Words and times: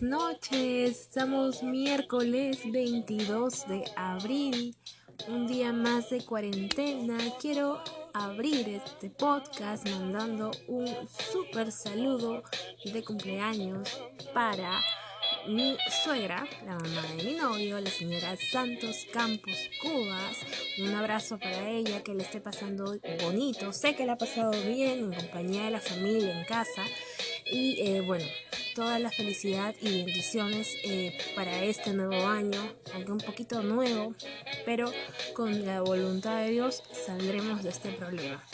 Buenas 0.00 0.02
noches. 0.02 1.00
Estamos 1.02 1.62
miércoles 1.62 2.60
22 2.70 3.66
de 3.68 3.84
abril, 3.96 4.76
un 5.28 5.46
día 5.46 5.72
más 5.72 6.10
de 6.10 6.24
cuarentena. 6.24 7.16
Quiero 7.40 7.80
abrir 8.12 8.68
este 8.68 9.10
podcast 9.10 9.88
mandando 9.88 10.50
un 10.68 10.86
súper 11.32 11.72
saludo 11.72 12.42
de 12.84 13.04
cumpleaños 13.04 14.00
para 14.34 14.80
mi 15.48 15.76
suegra, 16.04 16.44
la 16.64 16.74
mamá 16.74 17.02
de 17.16 17.24
mi 17.24 17.34
novio, 17.34 17.80
la 17.80 17.90
señora 17.90 18.36
Santos 18.36 19.06
Campos 19.12 19.70
Cubas. 19.80 20.36
Un 20.78 20.94
abrazo 20.94 21.38
para 21.38 21.70
ella, 21.70 22.02
que 22.02 22.14
le 22.14 22.22
esté 22.22 22.40
pasando 22.40 22.96
bonito. 23.22 23.72
Sé 23.72 23.94
que 23.94 24.04
le 24.04 24.12
ha 24.12 24.18
pasado 24.18 24.50
bien 24.50 25.04
en 25.04 25.14
compañía 25.14 25.64
de 25.64 25.70
la 25.70 25.80
familia 25.80 26.38
en 26.38 26.44
casa. 26.44 26.82
Y 27.50 27.80
eh, 27.80 28.00
bueno, 28.00 28.24
toda 28.74 28.98
la 28.98 29.10
felicidad 29.10 29.74
y 29.80 30.04
bendiciones 30.04 30.76
eh, 30.84 31.16
para 31.34 31.64
este 31.64 31.92
nuevo 31.92 32.26
año, 32.26 32.60
aunque 32.92 33.12
un 33.12 33.18
poquito 33.18 33.62
nuevo, 33.62 34.14
pero 34.64 34.92
con 35.34 35.64
la 35.64 35.80
voluntad 35.80 36.42
de 36.42 36.50
Dios 36.50 36.82
saldremos 37.06 37.62
de 37.62 37.70
este 37.70 37.90
problema. 37.92 38.44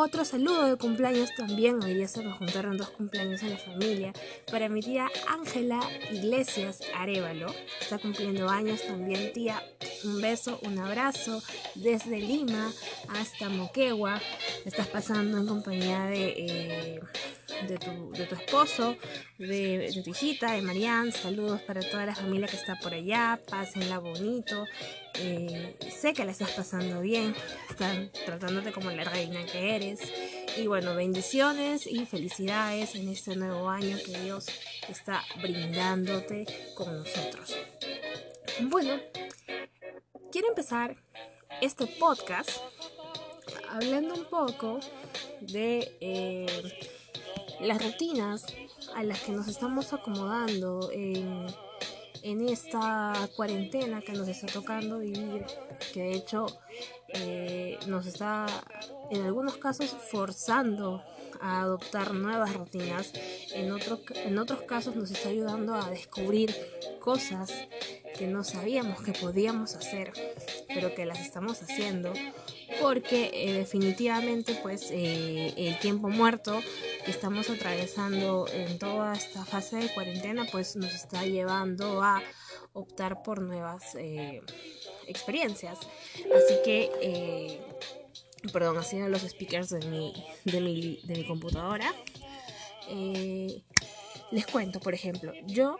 Otro 0.00 0.24
saludo 0.24 0.64
de 0.66 0.76
cumpleaños 0.76 1.34
también, 1.34 1.82
hoy 1.82 1.94
día 1.94 2.06
se 2.06 2.22
nos 2.22 2.38
juntaron 2.38 2.76
dos 2.76 2.90
cumpleaños 2.90 3.42
en 3.42 3.50
la 3.50 3.56
familia, 3.58 4.12
para 4.48 4.68
mi 4.68 4.80
tía 4.80 5.10
Ángela 5.26 5.80
Iglesias 6.12 6.78
Arevalo, 6.94 7.52
está 7.80 7.98
cumpliendo 7.98 8.48
años 8.48 8.80
también 8.86 9.32
tía, 9.32 9.60
un 10.04 10.20
beso, 10.20 10.60
un 10.62 10.78
abrazo 10.78 11.42
desde 11.74 12.20
Lima 12.20 12.70
hasta 13.08 13.48
Moquegua, 13.48 14.20
estás 14.64 14.86
pasando 14.86 15.36
en 15.38 15.48
compañía 15.48 16.04
de... 16.04 16.28
Eh, 16.36 17.00
de 17.66 17.78
tu, 17.78 18.12
de 18.12 18.26
tu 18.26 18.34
esposo, 18.34 18.96
de, 19.38 19.90
tu 20.04 20.10
hijita, 20.10 20.52
de 20.52 20.62
Marianne. 20.62 21.12
Saludos 21.12 21.60
para 21.62 21.80
toda 21.80 22.06
la 22.06 22.14
familia 22.14 22.46
que 22.46 22.56
está 22.56 22.76
por 22.76 22.94
allá. 22.94 23.40
Pásenla 23.48 23.98
bonito. 23.98 24.64
Eh, 25.20 25.76
sé 25.90 26.12
que 26.12 26.24
la 26.24 26.32
estás 26.32 26.50
pasando 26.50 27.00
bien. 27.00 27.34
Están 27.68 28.10
tratándote 28.26 28.72
como 28.72 28.90
la 28.90 29.04
reina 29.04 29.44
que 29.46 29.74
eres. 29.74 29.87
Y 30.56 30.66
bueno, 30.66 30.94
bendiciones 30.94 31.86
y 31.86 32.04
felicidades 32.04 32.94
en 32.94 33.08
este 33.08 33.36
nuevo 33.36 33.70
año 33.70 33.96
que 34.04 34.18
Dios 34.18 34.46
está 34.88 35.22
brindándote 35.40 36.46
con 36.74 36.98
nosotros. 36.98 37.56
Bueno, 38.62 39.00
quiero 40.32 40.48
empezar 40.48 40.96
este 41.62 41.86
podcast 41.86 42.50
hablando 43.70 44.14
un 44.14 44.24
poco 44.24 44.80
de 45.40 45.96
eh, 46.00 46.46
las 47.60 47.82
rutinas 47.82 48.44
a 48.94 49.02
las 49.04 49.20
que 49.20 49.32
nos 49.32 49.48
estamos 49.48 49.92
acomodando 49.92 50.90
en, 50.92 51.46
esta 52.48 53.14
cuarentena 53.36 54.02
que 54.02 54.12
nos 54.12 54.28
está 54.28 54.46
tocando 54.48 54.98
vivir, 54.98 55.46
que 55.94 56.02
de 56.02 56.12
hecho 56.12 56.46
eh, 57.08 57.78
nos 57.86 58.06
está 58.06 58.46
en 59.10 59.22
algunos 59.22 59.56
casos 59.56 59.94
forzando 60.10 61.02
a 61.40 61.60
adoptar 61.60 62.14
nuevas 62.14 62.54
rutinas, 62.54 63.12
en, 63.52 63.72
en 64.24 64.38
otros 64.38 64.62
casos 64.62 64.96
nos 64.96 65.10
está 65.10 65.28
ayudando 65.28 65.74
a 65.74 65.90
descubrir 65.90 66.54
cosas 67.00 67.52
que 68.18 68.26
no 68.26 68.42
sabíamos 68.42 69.00
que 69.02 69.12
podíamos 69.12 69.76
hacer, 69.76 70.12
pero 70.66 70.94
que 70.94 71.06
las 71.06 71.20
estamos 71.20 71.62
haciendo, 71.62 72.12
porque 72.80 73.30
eh, 73.32 73.52
definitivamente 73.52 74.58
pues 74.60 74.90
eh, 74.90 75.54
el 75.56 75.78
tiempo 75.78 76.08
muerto 76.08 76.60
que 77.04 77.10
estamos 77.12 77.48
atravesando 77.48 78.46
en 78.48 78.78
toda 78.78 79.14
esta 79.14 79.44
fase 79.44 79.76
de 79.76 79.94
cuarentena 79.94 80.46
pues 80.50 80.74
nos 80.76 80.92
está 80.92 81.24
llevando 81.24 82.02
a 82.02 82.20
optar 82.72 83.22
por 83.22 83.40
nuevas 83.40 83.94
eh, 83.94 84.42
experiencias. 85.06 85.78
Así 86.16 86.54
que, 86.64 87.60
perdón, 88.52 88.78
así 88.78 88.96
eran 88.96 89.10
los 89.10 89.22
speakers 89.22 89.70
de 89.70 89.86
mi, 89.86 90.12
de 90.44 90.60
mi, 90.60 91.00
de 91.04 91.14
mi 91.14 91.26
computadora. 91.26 91.92
les 94.30 94.46
cuento, 94.46 94.80
por 94.80 94.94
ejemplo, 94.94 95.32
yo 95.46 95.78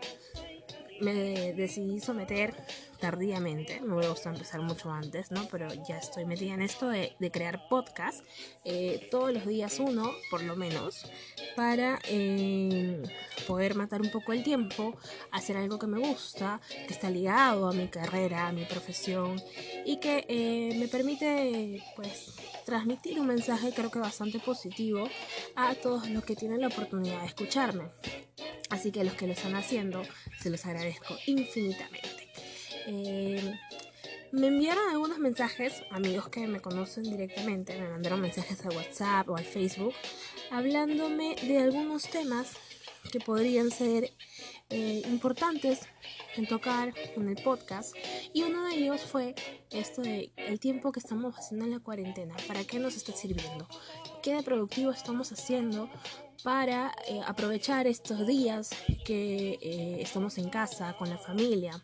me 1.01 1.53
decidí 1.53 1.99
someter 1.99 2.55
tardíamente, 2.99 3.79
me 3.81 4.07
gusta 4.07 4.29
empezar 4.29 4.61
mucho 4.61 4.91
antes, 4.91 5.31
¿no? 5.31 5.47
Pero 5.49 5.67
ya 5.87 5.97
estoy 5.97 6.25
metida 6.25 6.53
en 6.53 6.61
esto 6.61 6.89
de, 6.89 7.15
crear 7.31 7.67
podcast, 7.69 8.23
eh, 8.65 9.07
todos 9.09 9.33
los 9.33 9.45
días 9.45 9.79
uno, 9.79 10.11
por 10.29 10.43
lo 10.43 10.55
menos, 10.55 11.09
para 11.55 11.99
eh, 12.09 13.01
poder 13.47 13.75
matar 13.75 14.01
un 14.01 14.11
poco 14.11 14.33
el 14.33 14.43
tiempo, 14.43 14.97
hacer 15.31 15.57
algo 15.57 15.79
que 15.79 15.87
me 15.87 15.99
gusta, 15.99 16.59
que 16.87 16.93
está 16.93 17.09
ligado 17.09 17.67
a 17.67 17.73
mi 17.73 17.87
carrera, 17.87 18.47
a 18.47 18.51
mi 18.51 18.65
profesión 18.65 19.41
y 19.85 19.97
que 19.97 20.25
eh, 20.27 20.75
me 20.77 20.87
permite, 20.87 21.81
pues, 21.95 22.35
transmitir 22.65 23.19
un 23.19 23.27
mensaje 23.27 23.71
creo 23.73 23.89
que 23.89 23.99
bastante 23.99 24.39
positivo 24.39 25.07
a 25.55 25.75
todos 25.75 26.09
los 26.09 26.23
que 26.23 26.35
tienen 26.35 26.61
la 26.61 26.67
oportunidad 26.67 27.21
de 27.21 27.27
escucharme. 27.27 27.89
Así 28.69 28.91
que 28.91 29.01
a 29.01 29.03
los 29.03 29.13
que 29.13 29.27
lo 29.27 29.33
están 29.33 29.55
haciendo, 29.55 30.03
se 30.39 30.49
los 30.49 30.65
agradezco 30.65 31.15
infinitamente. 31.25 32.27
Eh, 32.87 33.59
me 34.31 34.47
enviaron 34.47 34.89
algunos 34.89 35.17
mensajes, 35.17 35.83
amigos 35.89 36.29
que 36.29 36.45
me 36.45 36.59
conocen 36.59 37.03
directamente, 37.03 37.79
me 37.79 37.89
mandaron 37.89 38.21
mensajes 38.21 38.63
a 38.63 38.69
WhatsApp 38.69 39.27
o 39.27 39.37
al 39.37 39.45
Facebook, 39.45 39.93
hablándome 40.51 41.35
de 41.41 41.57
algunos 41.57 42.03
temas 42.03 42.53
que 43.11 43.19
podrían 43.19 43.71
ser 43.71 44.11
eh, 44.69 45.01
importantes 45.09 45.81
en 46.35 46.47
tocar 46.47 46.93
en 47.15 47.27
el 47.27 47.41
podcast 47.41 47.95
y 48.33 48.43
uno 48.43 48.65
de 48.65 48.75
ellos 48.75 49.01
fue 49.01 49.33
esto 49.71 50.01
de 50.01 50.31
el 50.37 50.59
tiempo 50.59 50.91
que 50.91 50.99
estamos 50.99 51.35
haciendo 51.35 51.65
en 51.65 51.71
la 51.71 51.79
cuarentena, 51.79 52.35
para 52.47 52.63
qué 52.63 52.79
nos 52.79 52.95
está 52.95 53.11
sirviendo, 53.11 53.67
qué 54.21 54.35
de 54.35 54.43
productivo 54.43 54.91
estamos 54.91 55.31
haciendo 55.31 55.89
para 56.43 56.93
eh, 57.07 57.19
aprovechar 57.25 57.87
estos 57.87 58.25
días 58.27 58.69
que 59.05 59.57
eh, 59.61 60.01
estamos 60.01 60.37
en 60.37 60.49
casa 60.49 60.95
con 60.97 61.09
la 61.09 61.17
familia. 61.17 61.83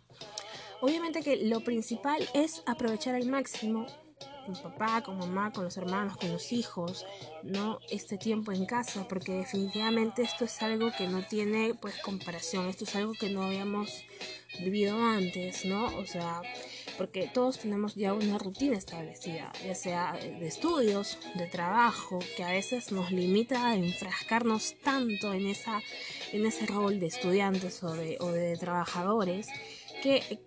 Obviamente 0.81 1.21
que 1.21 1.37
lo 1.37 1.61
principal 1.61 2.27
es 2.33 2.61
aprovechar 2.65 3.15
al 3.15 3.25
máximo 3.25 3.87
con 4.45 4.55
papá, 4.55 5.01
con 5.01 5.17
mamá, 5.17 5.51
con 5.51 5.63
los 5.63 5.77
hermanos, 5.77 6.17
con 6.17 6.31
los 6.31 6.51
hijos, 6.51 7.05
¿no? 7.43 7.79
Este 7.89 8.17
tiempo 8.17 8.51
en 8.51 8.65
casa, 8.65 9.07
porque 9.07 9.33
definitivamente 9.33 10.21
esto 10.21 10.45
es 10.45 10.61
algo 10.61 10.91
que 10.97 11.07
no 11.07 11.23
tiene 11.23 11.73
pues 11.73 11.97
comparación, 11.99 12.67
esto 12.67 12.83
es 12.83 12.95
algo 12.95 13.13
que 13.13 13.29
no 13.29 13.43
habíamos 13.43 14.05
vivido 14.59 14.97
antes, 14.97 15.65
¿no? 15.65 15.85
O 15.97 16.05
sea, 16.05 16.41
porque 16.97 17.29
todos 17.33 17.59
tenemos 17.59 17.95
ya 17.95 18.13
una 18.13 18.37
rutina 18.37 18.77
establecida, 18.77 19.51
ya 19.65 19.75
sea 19.75 20.13
de 20.13 20.47
estudios, 20.47 21.17
de 21.35 21.47
trabajo, 21.47 22.19
que 22.37 22.43
a 22.43 22.51
veces 22.51 22.91
nos 22.91 23.11
limita 23.11 23.67
a 23.67 23.75
enfrascarnos 23.75 24.75
tanto 24.83 25.33
en, 25.33 25.47
esa, 25.47 25.81
en 26.31 26.45
ese 26.45 26.65
rol 26.67 26.99
de 26.99 27.07
estudiantes 27.07 27.83
o 27.83 27.93
de, 27.93 28.17
o 28.19 28.31
de 28.31 28.55
trabajadores 28.57 29.47
que 30.01 30.39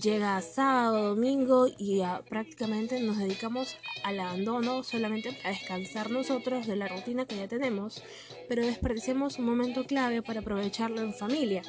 llega 0.00 0.40
sábado, 0.40 1.14
domingo 1.14 1.66
y 1.78 2.02
prácticamente 2.28 3.00
nos 3.00 3.18
dedicamos 3.18 3.76
al 4.02 4.20
abandono 4.20 4.82
solamente 4.82 5.38
a 5.44 5.48
descansar 5.48 6.10
nosotros 6.10 6.66
de 6.66 6.76
la 6.76 6.88
rutina 6.88 7.26
que 7.26 7.36
ya 7.36 7.48
tenemos, 7.48 8.02
pero 8.48 8.64
desperdiciamos 8.64 9.38
un 9.38 9.46
momento 9.46 9.84
clave 9.84 10.22
para 10.22 10.40
aprovecharlo 10.40 11.00
en 11.00 11.14
familia. 11.14 11.62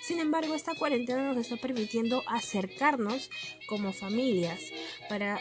Sin 0.00 0.20
embargo, 0.20 0.54
esta 0.54 0.74
cuarentena 0.74 1.22
nos 1.22 1.38
está 1.38 1.56
permitiendo 1.56 2.22
acercarnos 2.26 3.30
como 3.66 3.92
familias 3.94 4.60
para 5.08 5.40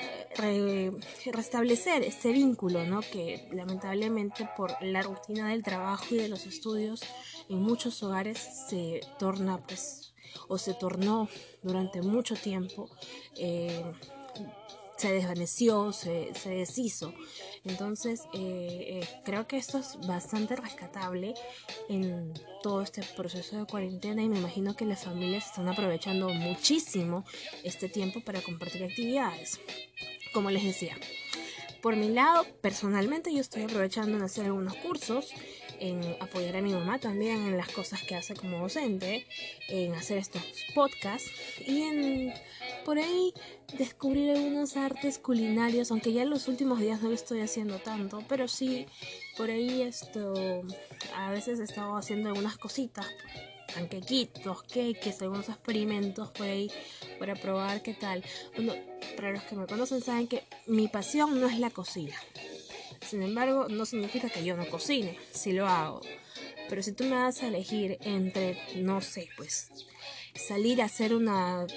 restablecer 1.34 2.04
este 2.04 2.32
vínculo, 2.32 2.86
¿no? 2.86 3.02
Que 3.02 3.50
lamentablemente 3.52 4.48
por 4.56 4.72
la 4.82 5.02
rutina 5.02 5.50
del 5.50 5.64
trabajo 5.64 6.06
y 6.12 6.18
de 6.18 6.30
los 6.30 6.46
estudios 6.46 7.02
en 7.50 7.58
muchos 7.62 8.02
hogares 8.04 8.40
se 8.70 9.02
torna 9.20 9.58
pues 9.58 10.13
o 10.48 10.58
se 10.58 10.74
tornó 10.74 11.30
durante 11.62 12.02
mucho 12.02 12.36
tiempo, 12.36 12.90
eh, 13.38 13.84
se 14.98 15.12
desvaneció, 15.14 15.92
se, 15.92 16.32
deshizo. 16.46 17.14
Entonces, 17.66 18.22
eh, 18.34 19.02
eh, 19.02 19.10
creo 19.26 19.48
que 19.48 19.58
esto 19.58 19.78
es 19.78 19.98
bastante 20.08 20.56
rescatable 20.56 21.34
en 21.90 22.34
todo 22.62 22.82
este 22.82 23.04
proceso 23.16 23.58
de 23.58 23.66
cuarentena 23.66 24.22
y 24.22 24.30
me 24.30 24.40
imagino 24.40 24.76
que 24.76 24.86
las 24.86 25.04
familias 25.04 25.48
están 25.48 25.68
aprovechando 25.68 26.30
muchísimo 26.30 27.26
este 27.64 27.90
tiempo 27.90 28.22
para 28.22 28.42
compartir 28.42 28.84
actividades. 28.84 29.60
Como 30.34 30.50
les 30.52 30.64
decía, 30.64 30.96
por 31.82 31.98
mi 31.98 32.08
lado, 32.08 32.46
personalmente 32.62 33.34
yo 33.34 33.42
estoy 33.42 33.64
aprovechando 33.64 34.16
en 34.16 34.24
hacer 34.24 34.46
algunos 34.46 34.76
cursos 34.76 35.32
en 35.80 36.02
apoyar 36.20 36.56
a 36.56 36.62
mi 36.62 36.74
mamá 36.74 37.00
también 37.00 37.38
en 37.48 37.58
las 37.58 37.70
cosas 37.70 38.02
que 38.04 38.16
hace 38.16 38.36
como 38.36 38.60
docente, 38.60 39.26
en 39.70 39.94
hacer 39.94 40.18
estos 40.18 40.42
podcasts 40.74 41.30
y 41.66 41.84
en 41.84 42.34
por 42.86 42.98
ahí 42.98 43.34
descubrir 43.78 44.32
algunos 44.32 44.78
artes 44.78 45.18
culinarios, 45.20 45.92
aunque 45.92 46.14
ya 46.14 46.24
en 46.24 46.30
los 46.30 46.48
últimos 46.48 46.80
días 46.80 47.02
no 47.02 47.10
lo 47.10 47.16
estoy 47.16 47.42
haciendo 47.42 47.80
tanto, 47.80 48.24
pero 48.28 48.48
sí 48.48 48.86
por 49.38 49.50
ahí 49.50 49.82
esto 49.82 50.34
a 51.16 51.32
veces 51.32 51.60
he 51.60 51.64
estado 51.64 51.96
haciendo 51.96 52.30
algunas 52.30 52.58
cositas 52.58 53.06
panquequitos, 53.74 54.64
cakes, 54.64 55.18
algunos 55.22 55.50
experimentos 55.50 56.30
por 56.32 56.48
ahí 56.48 56.72
para 57.20 57.36
probar 57.36 57.82
qué 57.82 57.94
tal. 57.94 58.24
Bueno, 58.56 58.74
para 59.16 59.32
los 59.32 59.44
que 59.44 59.56
me 59.56 59.66
conocen 59.66 60.02
saben 60.02 60.28
que 60.28 60.44
mi 60.68 60.88
pasión 60.88 61.40
no 61.40 61.48
es 61.48 61.60
la 61.60 61.70
cocina. 61.70 62.16
Sin 63.08 63.24
embargo, 63.24 63.68
no 63.70 63.86
significa 63.86 64.30
que 64.30 64.44
yo 64.44 64.56
no 64.56 64.68
cocine, 64.70 65.18
si 65.32 65.54
lo 65.54 65.68
hago. 65.68 66.02
Pero 66.70 66.82
si 66.82 66.94
tú 66.94 67.04
me 67.04 67.16
das 67.16 67.44
a 67.44 67.48
elegir 67.48 67.98
entre, 68.02 68.58
no 68.76 69.02
sé, 69.02 69.30
pues 69.38 69.70
salir 70.36 70.82
a 70.82 70.86
hacer 70.86 71.14
una 71.14 71.68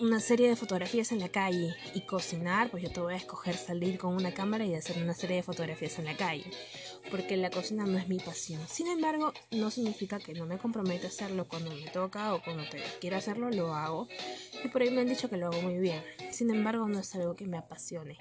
una 0.00 0.18
serie 0.18 0.48
de 0.48 0.56
fotografías 0.56 1.12
en 1.12 1.20
la 1.20 1.28
calle 1.28 1.74
y 1.94 2.00
cocinar, 2.00 2.70
pues 2.70 2.82
yo 2.82 2.90
te 2.90 3.00
voy 3.00 3.12
a 3.12 3.18
escoger 3.18 3.54
salir 3.54 3.98
con 3.98 4.14
una 4.14 4.32
cámara 4.32 4.64
y 4.64 4.74
hacer 4.74 4.96
una 4.96 5.12
serie 5.12 5.36
de 5.36 5.42
fotografías 5.42 5.98
en 5.98 6.06
la 6.06 6.16
calle, 6.16 6.46
porque 7.10 7.36
la 7.36 7.50
cocina 7.50 7.84
no 7.86 7.98
es 7.98 8.08
mi 8.08 8.18
pasión. 8.18 8.60
Sin 8.68 8.86
embargo, 8.86 9.32
no 9.50 9.70
significa 9.70 10.18
que 10.18 10.34
no 10.34 10.46
me 10.46 10.58
comprometa 10.58 11.06
a 11.06 11.10
hacerlo 11.10 11.46
cuando 11.48 11.70
me 11.70 11.88
toca 11.90 12.34
o 12.34 12.42
cuando 12.42 12.68
te 12.68 12.82
quiero 13.00 13.16
hacerlo, 13.16 13.50
lo 13.50 13.74
hago. 13.74 14.08
Y 14.64 14.68
por 14.68 14.82
ahí 14.82 14.90
me 14.90 15.00
han 15.00 15.08
dicho 15.08 15.28
que 15.28 15.36
lo 15.36 15.46
hago 15.46 15.60
muy 15.62 15.78
bien. 15.78 16.02
Sin 16.30 16.50
embargo, 16.50 16.88
no 16.88 16.98
es 17.00 17.14
algo 17.14 17.34
que 17.34 17.46
me 17.46 17.58
apasione. 17.58 18.16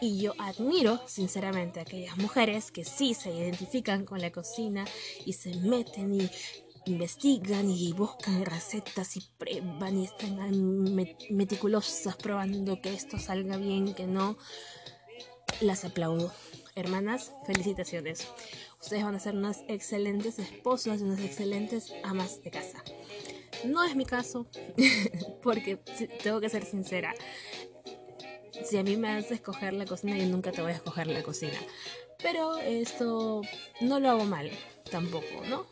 Y 0.00 0.20
yo 0.20 0.34
admiro, 0.38 1.00
sinceramente, 1.06 1.80
a 1.80 1.82
aquellas 1.82 2.16
mujeres 2.18 2.70
que 2.70 2.84
sí 2.84 3.14
se 3.14 3.30
identifican 3.30 4.04
con 4.04 4.20
la 4.20 4.30
cocina 4.30 4.84
y 5.24 5.32
se 5.32 5.54
meten 5.56 6.20
y 6.20 6.30
investigan 6.86 7.70
y 7.70 7.92
buscan 7.92 8.44
recetas 8.44 9.16
y 9.16 9.22
prueban 9.38 9.98
y 9.98 10.04
están 10.04 10.94
meticulosas 11.30 12.16
probando 12.16 12.80
que 12.80 12.92
esto 12.92 13.18
salga 13.18 13.56
bien, 13.56 13.94
que 13.94 14.06
no. 14.06 14.36
Las 15.60 15.84
aplaudo. 15.84 16.32
Hermanas, 16.76 17.32
felicitaciones. 17.46 18.26
Ustedes 18.80 19.04
van 19.04 19.14
a 19.14 19.20
ser 19.20 19.34
unas 19.36 19.62
excelentes 19.68 20.38
esposas 20.38 21.00
y 21.00 21.04
unas 21.04 21.20
excelentes 21.20 21.92
amas 22.02 22.42
de 22.42 22.50
casa. 22.50 22.82
No 23.64 23.84
es 23.84 23.94
mi 23.94 24.04
caso, 24.04 24.46
porque 25.42 25.76
tengo 26.22 26.40
que 26.40 26.48
ser 26.48 26.64
sincera. 26.64 27.14
Si 28.64 28.76
a 28.76 28.82
mí 28.82 28.96
me 28.96 29.10
haces 29.10 29.32
escoger 29.32 29.72
la 29.72 29.86
cocina, 29.86 30.18
yo 30.18 30.26
nunca 30.26 30.50
te 30.50 30.62
voy 30.62 30.72
a 30.72 30.76
escoger 30.76 31.06
la 31.06 31.22
cocina. 31.22 31.58
Pero 32.22 32.56
esto 32.58 33.42
no 33.80 34.00
lo 34.00 34.10
hago 34.10 34.24
mal, 34.24 34.50
tampoco, 34.90 35.44
¿no? 35.48 35.66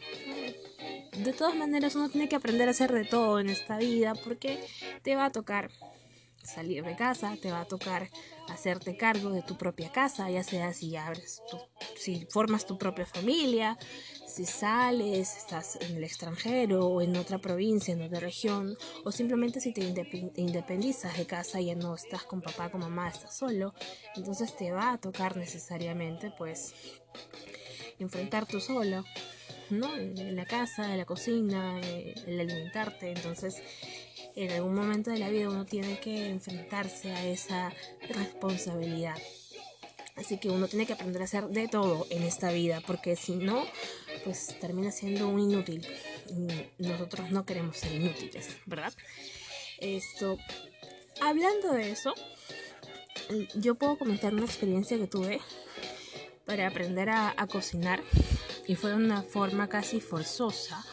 de 1.17 1.33
todas 1.35 1.55
maneras 1.55 1.95
uno 1.95 2.09
tiene 2.09 2.29
que 2.29 2.37
aprender 2.37 2.69
a 2.69 2.71
hacer 2.71 2.91
de 2.93 3.05
todo 3.05 3.39
en 3.39 3.51
esta 3.51 3.77
vida 3.77 4.15
porque 4.15 4.59
te 5.03 5.15
va 5.15 5.27
a 5.27 5.31
tocar 5.31 5.71
salir 6.43 6.85
de 6.85 6.97
casa, 6.97 7.37
te 7.41 7.51
va 7.51 7.61
a 7.61 7.65
tocar 7.65 8.11
hacerte 8.49 8.97
cargo 8.97 9.31
de 9.31 9.43
tu 9.43 9.57
propia 9.57 9.91
casa, 9.93 10.31
ya 10.31 10.43
sea 10.43 10.73
si 10.73 10.97
abres 10.97 11.43
si 11.97 12.27
formas 12.27 12.67
tu 12.67 12.79
propia 12.79 13.07
familia, 13.07 13.79
si 14.27 14.45
sales, 14.45 15.37
estás 15.37 15.79
en 15.81 15.97
el 15.97 16.05
extranjero 16.05 16.87
o 16.87 17.01
en 17.01 17.17
otra 17.17 17.39
provincia, 17.39 17.95
en 17.95 18.03
otra 18.03 18.21
región, 18.21 18.77
o 19.05 19.13
simplemente 19.13 19.61
si 19.61 19.73
te 19.73 19.83
independizas 20.37 21.17
de 21.17 21.27
casa 21.27 21.61
y 21.61 21.67
ya 21.67 21.75
no 21.75 21.95
estás 21.95 22.25
con 22.25 22.41
papá, 22.41 22.71
con 22.71 22.81
mamá, 22.81 23.09
estás 23.09 23.37
solo, 23.37 23.75
entonces 24.17 24.57
te 24.57 24.73
va 24.73 24.93
a 24.93 24.99
tocar 24.99 25.37
necesariamente 25.37 26.33
pues 26.37 26.75
enfrentar 27.99 28.47
tú 28.47 28.61
solo 28.61 29.05
¿no? 29.73 29.97
En 29.97 30.37
la 30.37 30.45
casa, 30.45 30.93
en 30.93 30.99
la 30.99 31.05
cocina, 31.05 31.81
el 31.81 32.41
alimentarte. 32.41 33.11
Entonces, 33.11 33.63
en 34.37 34.51
algún 34.53 34.75
momento 34.75 35.11
de 35.11 35.19
la 35.19 35.29
vida 35.29 35.49
uno 35.49 35.67
tiene 35.67 35.99
que 35.99 36.29
enfrentarse 36.29 37.11
a 37.11 37.27
esa 37.27 37.73
responsabilidad. 38.09 39.17
Así 40.15 40.39
que 40.39 40.51
uno 40.51 40.69
tiene 40.69 40.87
que 40.87 40.93
aprender 40.93 41.23
a 41.23 41.25
hacer 41.25 41.49
de 41.49 41.69
todo 41.69 42.07
en 42.11 42.23
esta 42.23 42.53
vida, 42.53 42.83
porque 42.87 43.17
si 43.17 43.35
no, 43.35 43.65
pues 44.25 44.59
termina 44.61 44.91
siendo 44.91 45.29
un 45.29 45.41
inútil. 45.41 45.87
Nosotros 46.79 47.31
no 47.31 47.47
queremos 47.47 47.79
ser 47.79 47.93
inútiles, 47.93 48.57
¿verdad? 48.67 48.93
Esto, 49.79 50.37
hablando 51.21 51.73
de 51.73 51.91
eso, 51.91 52.15
yo 53.55 53.75
puedo 53.75 53.97
comentar 53.97 54.35
una 54.35 54.45
experiencia 54.45 54.99
que 54.99 55.07
tuve 55.07 55.41
para 56.45 56.67
aprender 56.69 57.09
a 57.09 57.47
cocinar 57.51 58.03
y 58.67 58.75
fue 58.75 58.91
de 58.91 58.97
una 58.97 59.23
forma 59.23 59.69
casi 59.69 60.01
forzosa 60.01 60.85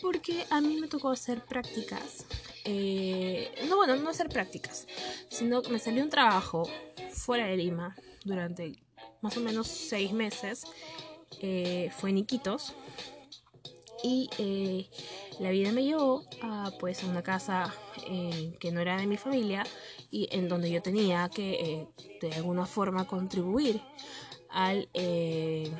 porque 0.00 0.46
a 0.50 0.60
mí 0.60 0.78
me 0.80 0.88
tocó 0.88 1.10
hacer 1.10 1.44
prácticas. 1.44 2.24
Eh, 2.64 3.52
no, 3.68 3.76
bueno, 3.76 3.96
no 3.96 4.10
hacer 4.10 4.28
prácticas, 4.28 4.86
sino 5.28 5.62
que 5.62 5.70
me 5.70 5.78
salió 5.78 6.02
un 6.02 6.10
trabajo 6.10 6.68
fuera 7.12 7.46
de 7.46 7.56
Lima 7.56 7.96
durante 8.24 8.82
más 9.20 9.36
o 9.36 9.40
menos 9.40 9.66
seis 9.66 10.12
meses. 10.12 10.64
Eh, 11.40 11.90
fue 11.96 12.10
en 12.10 12.18
Iquitos 12.18 12.74
y 14.02 14.28
eh, 14.38 14.88
la 15.38 15.50
vida 15.50 15.72
me 15.72 15.84
llevó 15.84 16.24
a 16.42 16.72
pues 16.80 17.04
a 17.04 17.06
una 17.06 17.22
casa 17.22 17.72
que 18.58 18.72
no 18.72 18.80
era 18.80 18.96
de 18.96 19.06
mi 19.06 19.16
familia 19.16 19.64
y 20.10 20.28
en 20.32 20.48
donde 20.48 20.70
yo 20.70 20.82
tenía 20.82 21.28
que 21.28 21.86
de 22.20 22.32
alguna 22.32 22.66
forma 22.66 23.06
contribuir 23.06 23.80
al 24.50 24.88
eh, 24.94 25.70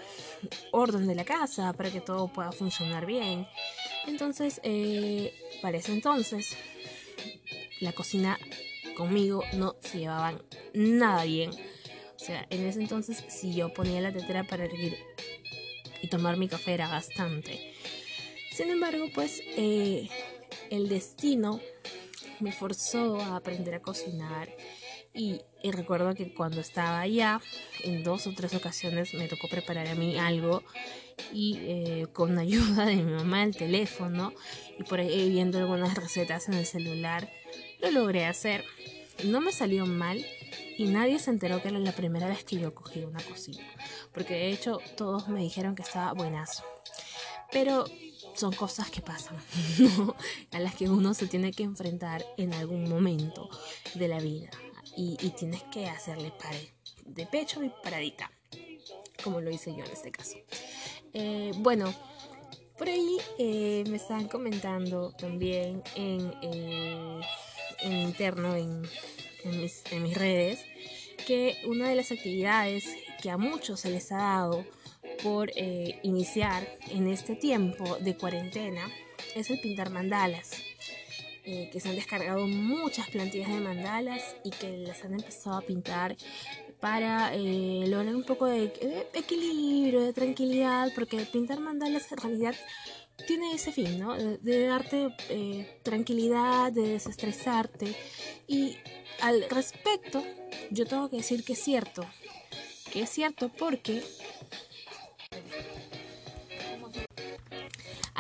orden 0.73 1.07
de 1.07 1.15
la 1.15 1.25
casa 1.25 1.73
para 1.73 1.91
que 1.91 2.01
todo 2.01 2.29
pueda 2.29 2.53
funcionar 2.53 3.07
bien. 3.07 3.47
Entonces, 4.07 4.61
eh, 4.63 5.35
para 5.63 5.79
ese 5.79 5.93
entonces, 5.93 6.57
la 7.81 7.93
cocina 7.93 8.39
conmigo 8.97 9.43
no 9.55 9.77
se 9.81 9.99
llevaban 10.01 10.43
nada 10.75 11.25
bien. 11.25 11.51
O 11.51 12.19
sea, 12.19 12.47
en 12.51 12.67
ese 12.67 12.81
entonces, 12.81 13.25
si 13.29 13.55
yo 13.55 13.73
ponía 13.73 14.01
la 14.01 14.13
tetera 14.13 14.45
para 14.45 14.65
hervir 14.65 14.97
y 16.03 16.09
tomar 16.09 16.37
mi 16.37 16.49
café 16.49 16.75
era 16.75 16.89
bastante. 16.89 17.75
Sin 18.53 18.71
embargo, 18.71 19.07
pues 19.15 19.41
eh, 19.57 20.09
el 20.71 20.89
destino 20.89 21.61
me 22.41 22.53
forzó 22.53 23.21
a 23.21 23.37
aprender 23.37 23.75
a 23.75 23.81
cocinar 23.81 24.49
y, 25.15 25.41
recuerdo 25.71 26.15
que 26.15 26.33
cuando 26.33 26.61
estaba 26.61 27.01
allá, 27.01 27.41
en 27.85 28.03
dos 28.03 28.27
o 28.27 28.33
tres 28.33 28.55
ocasiones 28.55 29.13
me 29.15 29.29
tocó 29.29 29.49
preparar 29.49 29.89
a 29.89 29.95
mí 29.95 30.19
algo 30.19 30.63
y 31.33 31.59
eh, 31.61 32.07
con 32.13 32.39
ayuda 32.39 32.87
de 32.87 32.97
mi 32.97 33.13
mamá 33.13 33.43
el 33.43 33.57
teléfono 33.57 34.33
y 34.79 34.85
por 34.85 35.01
ahí 35.01 35.29
viendo 35.29 35.59
algunas 35.59 35.95
recetas 35.95 36.49
en 36.49 36.55
el 36.55 36.67
celular, 36.67 37.31
lo 37.81 37.91
logré 37.91 38.27
hacer. 38.27 38.65
No 39.25 39.41
me 39.43 39.53
salió 39.53 39.85
mal 39.85 40.25
y 40.79 40.87
nadie 40.87 41.19
se 41.19 41.31
enteró 41.31 41.61
que 41.61 41.69
era 41.69 41.79
la 41.79 41.93
primera 41.93 42.27
vez 42.27 42.43
que 42.43 42.59
yo 42.59 42.75
cogí 42.75 43.01
una 43.01 43.23
cocina, 43.23 43.67
porque 44.13 44.35
de 44.35 44.51
hecho 44.51 44.79
todos 44.97 45.29
me 45.29 45.41
dijeron 45.41 45.75
que 45.75 45.83
estaba 45.83 46.15
buenazo. 46.15 46.65
Pero 47.53 47.85
son 48.35 48.53
cosas 48.55 48.91
que 48.91 49.03
pasan, 49.03 49.37
a 50.53 50.61
las 50.61 50.75
que 50.75 50.89
uno 50.89 51.13
se 51.13 51.27
tiene 51.27 51.51
que 51.51 51.65
enfrentar 51.65 52.25
en 52.39 52.55
algún 52.55 52.89
momento 52.89 53.51
de 53.95 54.09
la 54.09 54.21
vida 54.21 54.51
y, 54.97 55.17
tienes 55.31 55.63
que 55.65 55.87
hacerle 55.87 56.33
pared 56.33 56.69
de 57.05 57.27
pecho 57.27 57.63
y 57.63 57.71
paradita, 57.83 58.31
como 59.23 59.41
lo 59.41 59.51
hice 59.51 59.75
yo 59.75 59.85
en 59.85 59.91
este 59.91 60.11
caso. 60.11 60.37
Eh, 61.13 61.53
bueno, 61.57 61.93
por 62.79 62.89
ahí 62.89 63.17
eh, 63.39 63.85
me 63.89 63.97
están 63.97 64.29
comentando 64.29 65.13
también 65.13 65.83
en, 65.97 66.33
eh, 66.43 67.21
en 67.83 67.93
interno, 67.93 68.55
en, 68.55 68.83
en, 69.45 69.61
mis, 69.61 69.83
en 69.91 70.03
mis 70.03 70.17
redes, 70.17 70.65
que 71.27 71.59
una 71.67 71.89
de 71.89 71.97
las 71.97 72.13
actividades 72.13 72.85
que 73.23 73.31
a 73.31 73.37
muchos 73.37 73.81
se 73.81 73.91
les 73.91 74.11
ha 74.13 74.19
dado 74.19 74.65
por 75.23 75.51
iniciar 76.03 76.67
en 76.91 77.09
este 77.09 77.37
tiempo 77.37 77.97
de 77.97 78.17
cuarentena 78.17 78.89
es 79.35 79.51
el 79.51 79.61
pintar 79.61 79.91
mandalas. 79.91 80.70
Eh, 81.45 81.71
que 81.73 81.81
se 81.81 81.89
han 81.89 81.95
descargado 81.95 82.47
muchas 82.47 83.09
plantillas 83.09 83.49
de 83.49 83.61
mandalas 83.61 84.37
y 84.45 84.51
que 84.51 84.77
las 84.77 85.03
han 85.05 85.15
empezado 85.15 85.57
a 85.57 85.63
pintar 85.63 86.15
para 86.81 87.35
eh, 87.35 87.85
lograr 87.87 88.15
un 88.15 88.25
poco 88.25 88.45
de, 88.45 88.65
equilibrio, 89.15 90.03
de 90.03 90.13
tranquilidad, 90.13 90.93
porque 90.95 91.19
pintar 91.21 91.59
mandalas 91.59 92.13
en 92.13 92.19
realidad 92.19 92.55
tiene 93.27 93.55
ese 93.55 93.73
fin, 93.73 93.99
¿no? 93.99 94.17
De, 94.17 94.67
darte 94.67 95.09
eh, 95.31 95.81
tranquilidad, 95.83 96.73
de 96.73 96.89
desestresarte. 96.89 97.97
Y 98.47 98.77
al 99.23 99.49
respecto, 99.49 100.23
yo 100.71 100.85
tengo 100.85 101.09
que 101.09 101.17
decir 101.17 101.43
que 101.43 101.55
es 101.55 101.63
cierto, 101.63 102.05
que 102.93 103.03
es 103.03 103.09
cierto 103.09 103.49
porque 103.49 104.03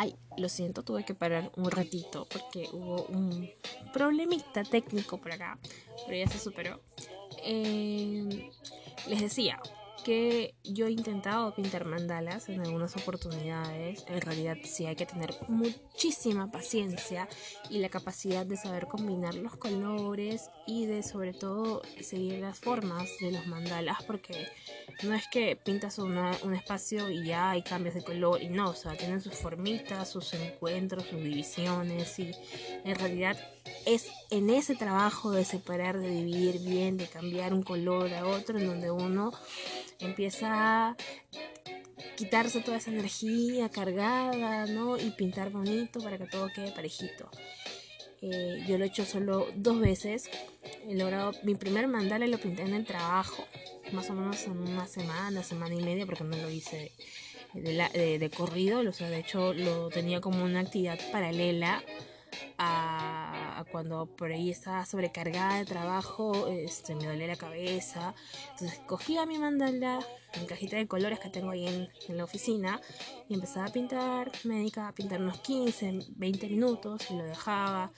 Ay, 0.02 0.16
lo 0.38 0.48
siento, 0.48 0.82
tuve 0.82 1.04
que 1.04 1.12
parar 1.12 1.52
un 1.56 1.70
ratito 1.70 2.26
porque 2.32 2.70
hubo 2.72 3.04
un 3.04 3.50
problemita 3.92 4.64
técnico 4.64 5.18
por 5.18 5.30
acá, 5.30 5.58
pero 6.06 6.16
ya 6.16 6.26
se 6.26 6.38
superó. 6.38 6.80
Eh, 7.44 8.50
les 9.06 9.20
decía 9.20 9.60
que 10.04 10.54
yo 10.64 10.86
he 10.86 10.90
intentado 10.90 11.54
pintar 11.54 11.84
mandalas 11.84 12.48
en 12.48 12.60
algunas 12.60 12.96
oportunidades. 12.96 14.04
En 14.08 14.20
realidad 14.20 14.56
sí 14.64 14.86
hay 14.86 14.96
que 14.96 15.06
tener 15.06 15.34
muchísima 15.48 16.50
paciencia 16.50 17.28
y 17.68 17.78
la 17.78 17.88
capacidad 17.88 18.46
de 18.46 18.56
saber 18.56 18.86
combinar 18.86 19.34
los 19.34 19.56
colores 19.56 20.50
y 20.66 20.86
de 20.86 21.02
sobre 21.02 21.32
todo 21.32 21.82
seguir 22.00 22.40
las 22.40 22.58
formas 22.58 23.08
de 23.20 23.32
los 23.32 23.46
mandalas 23.46 24.02
porque 24.04 24.48
no 25.02 25.14
es 25.14 25.26
que 25.28 25.56
pintas 25.56 25.98
un 25.98 26.54
espacio 26.54 27.10
y 27.10 27.26
ya 27.26 27.50
hay 27.50 27.62
cambios 27.62 27.94
de 27.94 28.02
color 28.02 28.42
y 28.42 28.48
no, 28.48 28.70
o 28.70 28.74
sea, 28.74 28.96
tienen 28.96 29.20
sus 29.20 29.34
formitas, 29.34 30.10
sus 30.10 30.34
encuentros, 30.34 31.04
sus 31.04 31.22
divisiones 31.22 32.18
y 32.18 32.32
en 32.84 32.94
realidad 32.96 33.36
es 33.86 34.08
en 34.30 34.50
ese 34.50 34.74
trabajo 34.76 35.30
de 35.30 35.44
separar, 35.44 35.98
de 35.98 36.10
dividir 36.10 36.60
bien, 36.60 36.96
de 36.96 37.06
cambiar 37.06 37.54
un 37.54 37.62
color 37.62 38.12
a 38.14 38.26
otro, 38.26 38.58
en 38.58 38.66
donde 38.66 38.90
uno 38.90 39.32
empieza 39.98 40.88
a 40.88 40.96
quitarse 42.16 42.60
toda 42.60 42.76
esa 42.76 42.90
energía 42.90 43.68
cargada, 43.68 44.66
¿no? 44.66 44.98
Y 44.98 45.10
pintar 45.10 45.50
bonito 45.50 46.00
para 46.00 46.18
que 46.18 46.26
todo 46.26 46.48
quede 46.54 46.72
parejito. 46.72 47.30
Eh, 48.22 48.64
yo 48.68 48.76
lo 48.76 48.84
he 48.84 48.88
hecho 48.88 49.04
solo 49.04 49.48
dos 49.54 49.80
veces. 49.80 50.30
He 50.86 50.94
logrado 50.94 51.32
mi 51.42 51.54
primer 51.54 51.88
mandala 51.88 52.26
lo 52.26 52.38
pinté 52.38 52.62
en 52.62 52.74
el 52.74 52.84
trabajo, 52.84 53.44
más 53.92 54.10
o 54.10 54.14
menos 54.14 54.44
en 54.44 54.58
una 54.58 54.86
semana, 54.86 55.42
semana 55.42 55.74
y 55.74 55.82
media, 55.82 56.04
porque 56.04 56.24
no 56.24 56.36
lo 56.36 56.50
hice 56.50 56.92
de, 57.54 58.18
de 58.18 58.30
corrido. 58.30 58.80
O 58.80 58.92
sea, 58.92 59.08
de 59.08 59.20
hecho 59.20 59.54
lo 59.54 59.88
tenía 59.88 60.20
como 60.20 60.44
una 60.44 60.60
actividad 60.60 60.98
paralela 61.12 61.82
a, 62.58 62.99
cuando 63.70 64.06
por 64.06 64.32
ahí 64.32 64.50
estaba 64.50 64.84
sobrecargada 64.86 65.58
de 65.58 65.64
trabajo, 65.64 66.48
este, 66.48 66.94
me 66.94 67.06
dolía 67.06 67.26
la 67.26 67.36
cabeza. 67.36 68.14
Entonces 68.52 68.80
cogía 68.86 69.26
mi 69.26 69.38
mandala, 69.38 70.00
mi 70.38 70.46
cajita 70.46 70.76
de 70.76 70.86
colores 70.86 71.18
que 71.18 71.30
tengo 71.30 71.50
ahí 71.50 71.66
en, 71.66 71.88
en, 72.08 72.16
la 72.16 72.24
oficina 72.24 72.80
y 73.28 73.34
empezaba 73.34 73.66
a 73.66 73.72
pintar. 73.72 74.30
Me 74.44 74.56
dedicaba 74.56 74.88
a 74.88 74.94
pintar 74.94 75.20
unos 75.20 75.40
15, 75.40 76.06
20 76.16 76.48
minutos 76.48 77.10
y 77.10 77.14
lo 77.14 77.24
dejaba. 77.24 77.92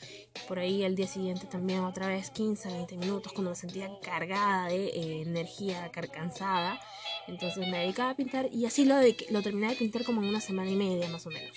Por 0.49 0.59
ahí 0.59 0.85
al 0.85 0.95
día 0.95 1.07
siguiente 1.07 1.47
también 1.47 1.81
otra 1.81 2.09
vez 2.09 2.31
15, 2.31 2.69
20 2.69 2.97
minutos 2.97 3.33
cuando 3.33 3.50
me 3.50 3.57
sentía 3.57 3.91
cargada 4.02 4.69
de 4.69 4.87
eh, 4.87 5.23
energía, 5.23 5.91
cansada. 5.91 6.81
Entonces 7.29 7.69
me 7.69 7.79
dedicaba 7.79 8.11
a 8.11 8.17
pintar 8.17 8.49
y 8.52 8.67
así 8.67 8.85
lo, 8.85 8.97
lo 9.31 9.43
terminé 9.43 9.69
de 9.69 9.76
pintar 9.76 10.05
como 10.05 10.23
en 10.23 10.29
una 10.29 10.41
semana 10.41 10.71
y 10.71 10.76
media 10.76 11.09
más 11.09 11.26
o 11.26 11.31
menos. 11.31 11.57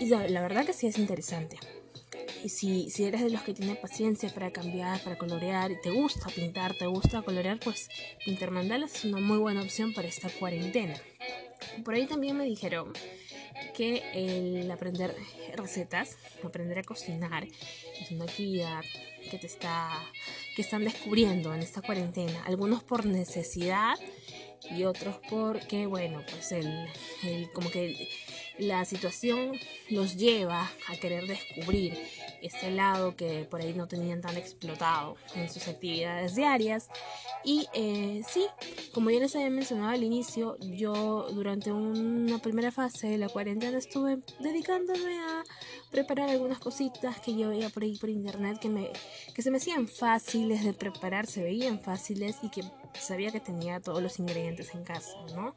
Y 0.00 0.06
la, 0.06 0.42
verdad 0.42 0.66
que 0.66 0.72
sí 0.72 0.86
es 0.86 0.98
interesante. 0.98 1.58
Y 2.42 2.48
si, 2.50 2.90
si 2.90 3.04
eres 3.04 3.22
de 3.22 3.30
los 3.30 3.42
que 3.42 3.54
tiene 3.54 3.74
paciencia 3.74 4.32
para 4.32 4.52
cambiar, 4.52 5.02
para 5.02 5.18
colorear, 5.18 5.72
y 5.72 5.80
te 5.80 5.90
gusta 5.90 6.28
pintar, 6.28 6.74
te 6.74 6.86
gusta 6.86 7.22
colorear, 7.22 7.58
pues 7.58 7.88
pintar 8.24 8.50
mandalas 8.50 8.94
es 8.94 9.04
una 9.04 9.20
muy 9.20 9.38
buena 9.38 9.62
opción 9.62 9.92
para 9.92 10.08
esta 10.08 10.28
cuarentena. 10.28 10.94
Por 11.84 11.94
ahí 11.94 12.06
también 12.06 12.36
me 12.36 12.44
dijeron 12.44 12.92
que 13.74 14.02
el 14.14 14.70
aprender 14.70 15.14
recetas, 15.56 16.16
aprender 16.44 16.78
a 16.78 16.82
cocinar, 16.82 17.44
es 17.44 18.10
una 18.10 18.24
actividad 18.24 18.84
que 19.30 19.38
te 19.38 19.46
está, 19.46 19.90
que 20.54 20.62
están 20.62 20.84
descubriendo 20.84 21.52
en 21.54 21.60
esta 21.60 21.82
cuarentena. 21.82 22.42
Algunos 22.44 22.82
por 22.82 23.04
necesidad 23.04 23.94
y 24.70 24.84
otros 24.84 25.16
porque, 25.30 25.86
bueno, 25.86 26.22
pues 26.30 26.52
el, 26.52 26.88
el 27.24 27.50
como 27.52 27.70
que 27.70 28.08
la 28.58 28.84
situación 28.84 29.52
los 29.90 30.16
lleva 30.16 30.70
a 30.88 30.96
querer 30.96 31.26
descubrir 31.26 31.98
este 32.42 32.70
lado 32.70 33.16
que 33.16 33.46
por 33.50 33.60
ahí 33.60 33.72
no 33.74 33.88
tenían 33.88 34.20
tan 34.20 34.36
explotado 34.36 35.16
en 35.34 35.48
sus 35.48 35.68
actividades 35.68 36.34
diarias. 36.34 36.88
Y 37.44 37.66
eh, 37.74 38.22
sí, 38.28 38.46
como 38.92 39.10
ya 39.10 39.20
les 39.20 39.34
había 39.36 39.50
mencionado 39.50 39.90
al 39.90 40.02
inicio, 40.02 40.56
yo 40.60 41.28
durante 41.32 41.72
una 41.72 42.38
primera 42.38 42.70
fase 42.70 43.08
de 43.08 43.18
la 43.18 43.28
cuarentena 43.28 43.78
estuve 43.78 44.18
dedicándome 44.40 45.18
a 45.20 45.44
preparar 45.90 46.30
algunas 46.30 46.58
cositas 46.58 47.20
que 47.20 47.36
yo 47.36 47.48
veía 47.50 47.70
por 47.70 47.82
ahí 47.82 47.96
por 47.96 48.10
internet 48.10 48.58
que, 48.60 48.68
me, 48.68 48.90
que 49.34 49.42
se 49.42 49.50
me 49.50 49.58
hacían 49.58 49.88
fáciles 49.88 50.64
de 50.64 50.72
preparar, 50.72 51.26
se 51.26 51.42
veían 51.42 51.80
fáciles 51.80 52.36
y 52.42 52.50
que 52.50 52.62
sabía 52.94 53.30
que 53.30 53.40
tenía 53.40 53.80
todos 53.80 54.02
los 54.02 54.18
ingredientes 54.18 54.74
en 54.74 54.84
casa, 54.84 55.14
¿no? 55.34 55.54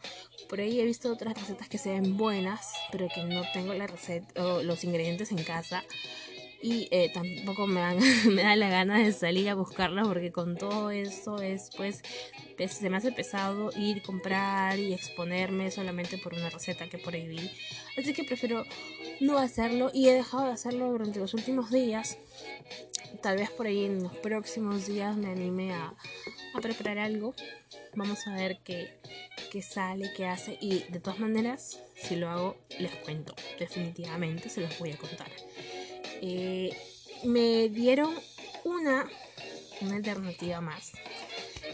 Por 0.49 0.59
ahí 0.59 0.79
he 0.79 0.85
visto 0.85 1.11
otras 1.11 1.33
recetas 1.33 1.69
que 1.69 1.77
se 1.77 1.89
ven 1.89 2.17
buenas, 2.17 2.71
pero 2.91 3.07
que 3.09 3.23
no 3.23 3.43
tengo 3.53 3.73
la 3.73 3.87
receta 3.87 4.43
o 4.43 4.63
los 4.63 4.83
ingredientes 4.83 5.31
en 5.31 5.43
casa 5.43 5.83
y 6.61 6.87
eh, 6.91 7.11
tampoco 7.13 7.67
me, 7.67 7.81
me 8.31 8.43
da 8.43 8.55
la 8.55 8.69
gana 8.69 8.99
de 8.99 9.11
salir 9.11 9.49
a 9.49 9.55
buscarlas 9.55 10.07
porque 10.07 10.31
con 10.31 10.57
todo 10.57 10.91
esto 10.91 11.41
es 11.41 11.69
pues 11.75 12.01
se 12.69 12.89
me 12.89 12.97
hace 12.97 13.11
pesado 13.11 13.71
ir 13.75 14.01
comprar 14.03 14.77
y 14.77 14.93
exponerme 14.93 15.71
solamente 15.71 16.17
por 16.17 16.33
una 16.33 16.49
receta 16.49 16.87
que 16.87 16.97
por 16.97 17.13
ahí 17.13 17.27
vi. 17.27 17.51
Así 17.97 18.13
que 18.13 18.23
prefiero 18.23 18.65
no 19.19 19.37
hacerlo 19.37 19.89
y 19.93 20.09
he 20.09 20.13
dejado 20.13 20.45
de 20.45 20.51
hacerlo 20.51 20.91
durante 20.91 21.19
los 21.19 21.33
últimos 21.33 21.71
días. 21.71 22.17
Tal 23.21 23.37
vez 23.37 23.49
por 23.49 23.65
ahí 23.65 23.85
en 23.85 24.03
los 24.03 24.15
próximos 24.17 24.87
días 24.87 25.17
me 25.17 25.31
anime 25.31 25.73
a, 25.73 25.93
a 26.53 26.61
preparar 26.61 26.99
algo. 26.99 27.33
Vamos 27.95 28.25
a 28.27 28.35
ver 28.35 28.59
qué, 28.63 28.99
qué 29.51 29.61
sale, 29.61 30.11
qué 30.15 30.27
hace. 30.27 30.57
Y 30.61 30.85
de 30.89 30.99
todas 30.99 31.19
maneras 31.19 31.79
si 31.95 32.15
lo 32.15 32.29
hago 32.29 32.57
les 32.79 32.95
cuento. 32.97 33.35
Definitivamente 33.59 34.49
se 34.49 34.61
los 34.61 34.77
voy 34.79 34.91
a 34.91 34.97
contar 34.97 35.31
eh, 36.21 36.77
me 37.23 37.67
dieron 37.69 38.13
una, 38.63 39.09
una 39.81 39.95
alternativa 39.95 40.61
más. 40.61 40.91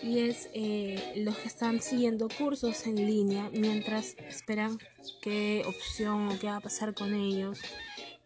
Y 0.01 0.19
es 0.19 0.49
eh, 0.53 1.13
los 1.17 1.37
que 1.37 1.47
están 1.47 1.81
siguiendo 1.81 2.29
cursos 2.29 2.87
en 2.87 2.95
línea 2.95 3.49
mientras 3.51 4.15
esperan 4.19 4.79
qué 5.21 5.63
opción 5.65 6.29
o 6.29 6.39
qué 6.39 6.47
va 6.47 6.57
a 6.57 6.61
pasar 6.61 6.93
con 6.93 7.13
ellos 7.13 7.59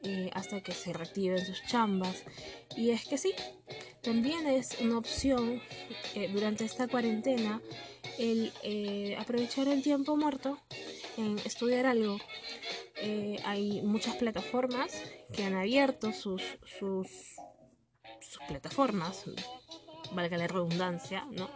eh, 0.03 0.29
hasta 0.33 0.61
que 0.61 0.73
se 0.73 0.93
reactiven 0.93 1.43
sus 1.43 1.63
chambas. 1.65 2.23
Y 2.75 2.91
es 2.91 3.05
que 3.05 3.17
sí, 3.17 3.33
también 4.03 4.45
es 4.47 4.77
una 4.81 4.97
opción 4.97 5.61
durante 6.33 6.65
esta 6.65 6.87
cuarentena 6.87 7.61
el 8.19 8.51
aprovechar 9.17 9.67
el 9.67 9.81
tiempo 9.81 10.17
muerto 10.17 10.59
en 11.17 11.39
estudiar 11.39 11.85
algo 11.85 12.19
eh, 13.01 13.37
hay 13.45 13.81
muchas 13.81 14.15
plataformas 14.15 14.93
que 15.33 15.43
han 15.43 15.55
abierto 15.55 16.13
sus, 16.13 16.41
sus, 16.79 17.07
plataformas, 18.47 19.25
valga 20.13 20.37
la 20.37 20.47
redundancia, 20.47 21.25
¿no? 21.31 21.49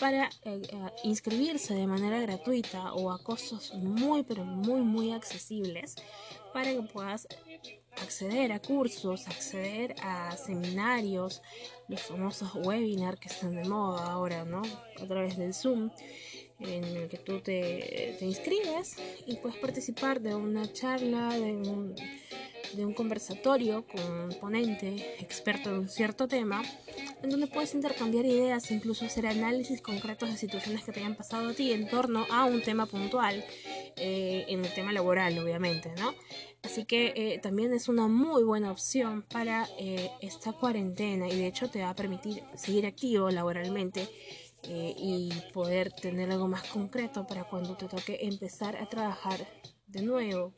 para 0.00 0.26
eh, 0.44 0.62
eh, 0.62 0.90
inscribirse 1.04 1.74
de 1.74 1.86
manera 1.86 2.20
gratuita 2.20 2.94
o 2.94 3.10
a 3.10 3.22
costos 3.22 3.72
muy 3.74 4.24
pero 4.24 4.44
muy 4.44 4.80
muy 4.80 5.12
accesibles 5.12 5.94
para 6.52 6.72
que 6.72 6.82
puedas 6.82 7.28
acceder 8.02 8.52
a 8.52 8.60
cursos, 8.60 9.28
acceder 9.28 9.94
a 10.02 10.36
seminarios, 10.36 11.42
los 11.88 12.02
famosos 12.02 12.54
webinars 12.54 13.20
que 13.20 13.28
están 13.28 13.54
de 13.54 13.68
moda 13.68 14.10
ahora, 14.10 14.44
¿no? 14.44 14.62
A 15.00 15.06
través 15.06 15.36
del 15.36 15.54
Zoom 15.54 15.90
en 16.60 16.84
el 16.84 17.08
que 17.08 17.18
tú 17.18 17.40
te, 17.40 18.16
te 18.18 18.24
inscribes 18.24 18.96
y 19.26 19.36
puedes 19.36 19.58
participar 19.58 20.20
de 20.20 20.34
una 20.34 20.72
charla, 20.72 21.30
de 21.30 21.52
un, 21.52 21.94
de 22.74 22.84
un 22.84 22.94
conversatorio 22.94 23.84
con 23.86 24.10
un 24.10 24.34
ponente 24.40 25.20
experto 25.20 25.70
en 25.70 25.76
un 25.76 25.88
cierto 25.88 26.28
tema, 26.28 26.62
en 27.22 27.30
donde 27.30 27.46
puedes 27.46 27.74
intercambiar 27.74 28.24
ideas, 28.24 28.70
incluso 28.70 29.04
hacer 29.04 29.26
análisis 29.26 29.80
concretos 29.80 30.30
de 30.30 30.36
situaciones 30.36 30.84
que 30.84 30.92
te 30.92 31.00
hayan 31.00 31.16
pasado 31.16 31.50
a 31.50 31.54
ti 31.54 31.72
en 31.72 31.88
torno 31.88 32.26
a 32.30 32.44
un 32.44 32.62
tema 32.62 32.86
puntual, 32.86 33.44
eh, 33.96 34.44
en 34.48 34.64
el 34.64 34.72
tema 34.74 34.92
laboral, 34.92 35.38
obviamente, 35.38 35.92
¿no? 35.98 36.14
Así 36.62 36.84
que 36.84 37.12
eh, 37.14 37.38
también 37.42 37.72
es 37.74 37.88
una 37.88 38.08
muy 38.08 38.42
buena 38.42 38.70
opción 38.70 39.22
para 39.22 39.68
eh, 39.78 40.10
esta 40.22 40.52
cuarentena 40.52 41.28
y 41.28 41.36
de 41.36 41.46
hecho 41.46 41.68
te 41.68 41.82
va 41.82 41.90
a 41.90 41.94
permitir 41.94 42.42
seguir 42.54 42.86
activo 42.86 43.30
laboralmente 43.30 44.08
eh, 44.66 44.94
y 44.96 45.30
poder 45.52 45.92
tener 45.92 46.30
algo 46.30 46.48
más 46.48 46.62
concreto 46.64 47.26
para 47.26 47.44
cuando 47.44 47.76
te 47.76 47.86
toque 47.86 48.18
empezar 48.22 48.76
a 48.76 48.88
trabajar 48.88 49.46
de 49.86 50.02
nuevo. 50.02 50.54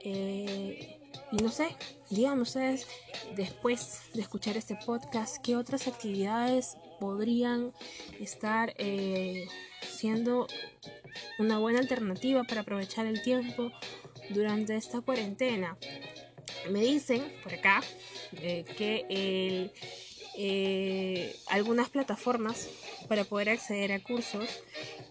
Eh, 0.00 0.98
y 1.30 1.36
no 1.36 1.48
sé, 1.48 1.76
díganme 2.10 2.42
ustedes, 2.42 2.88
después 3.36 4.00
de 4.14 4.22
escuchar 4.22 4.56
este 4.56 4.76
podcast, 4.84 5.36
qué 5.38 5.54
otras 5.56 5.86
actividades 5.86 6.76
podrían 6.98 7.72
estar 8.18 8.74
eh, 8.78 9.46
siendo 9.82 10.48
una 11.38 11.58
buena 11.58 11.78
alternativa 11.78 12.42
para 12.42 12.62
aprovechar 12.62 13.06
el 13.06 13.22
tiempo 13.22 13.70
durante 14.30 14.74
esta 14.74 15.00
cuarentena. 15.00 15.76
Me 16.70 16.80
dicen 16.80 17.32
por 17.44 17.54
acá 17.54 17.80
que 18.32 19.06
el 19.08 19.72
algunas 21.48 21.90
plataformas 21.90 22.68
para 23.08 23.24
poder 23.24 23.50
acceder 23.50 23.92
a 23.92 24.02
cursos 24.02 24.48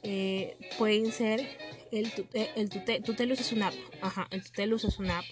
eh, 0.04 0.58
pueden 0.78 1.12
ser 1.12 1.48
el, 1.92 2.12
eh, 2.34 2.50
el 2.56 2.70
Tutelus 2.70 3.40
es 3.40 3.52
una 3.52 3.68
app, 3.68 3.76
ajá, 4.02 4.28
el 4.32 4.44
Tutelus 4.44 4.84
es 4.84 4.98
una 5.00 5.20
app 5.20 5.26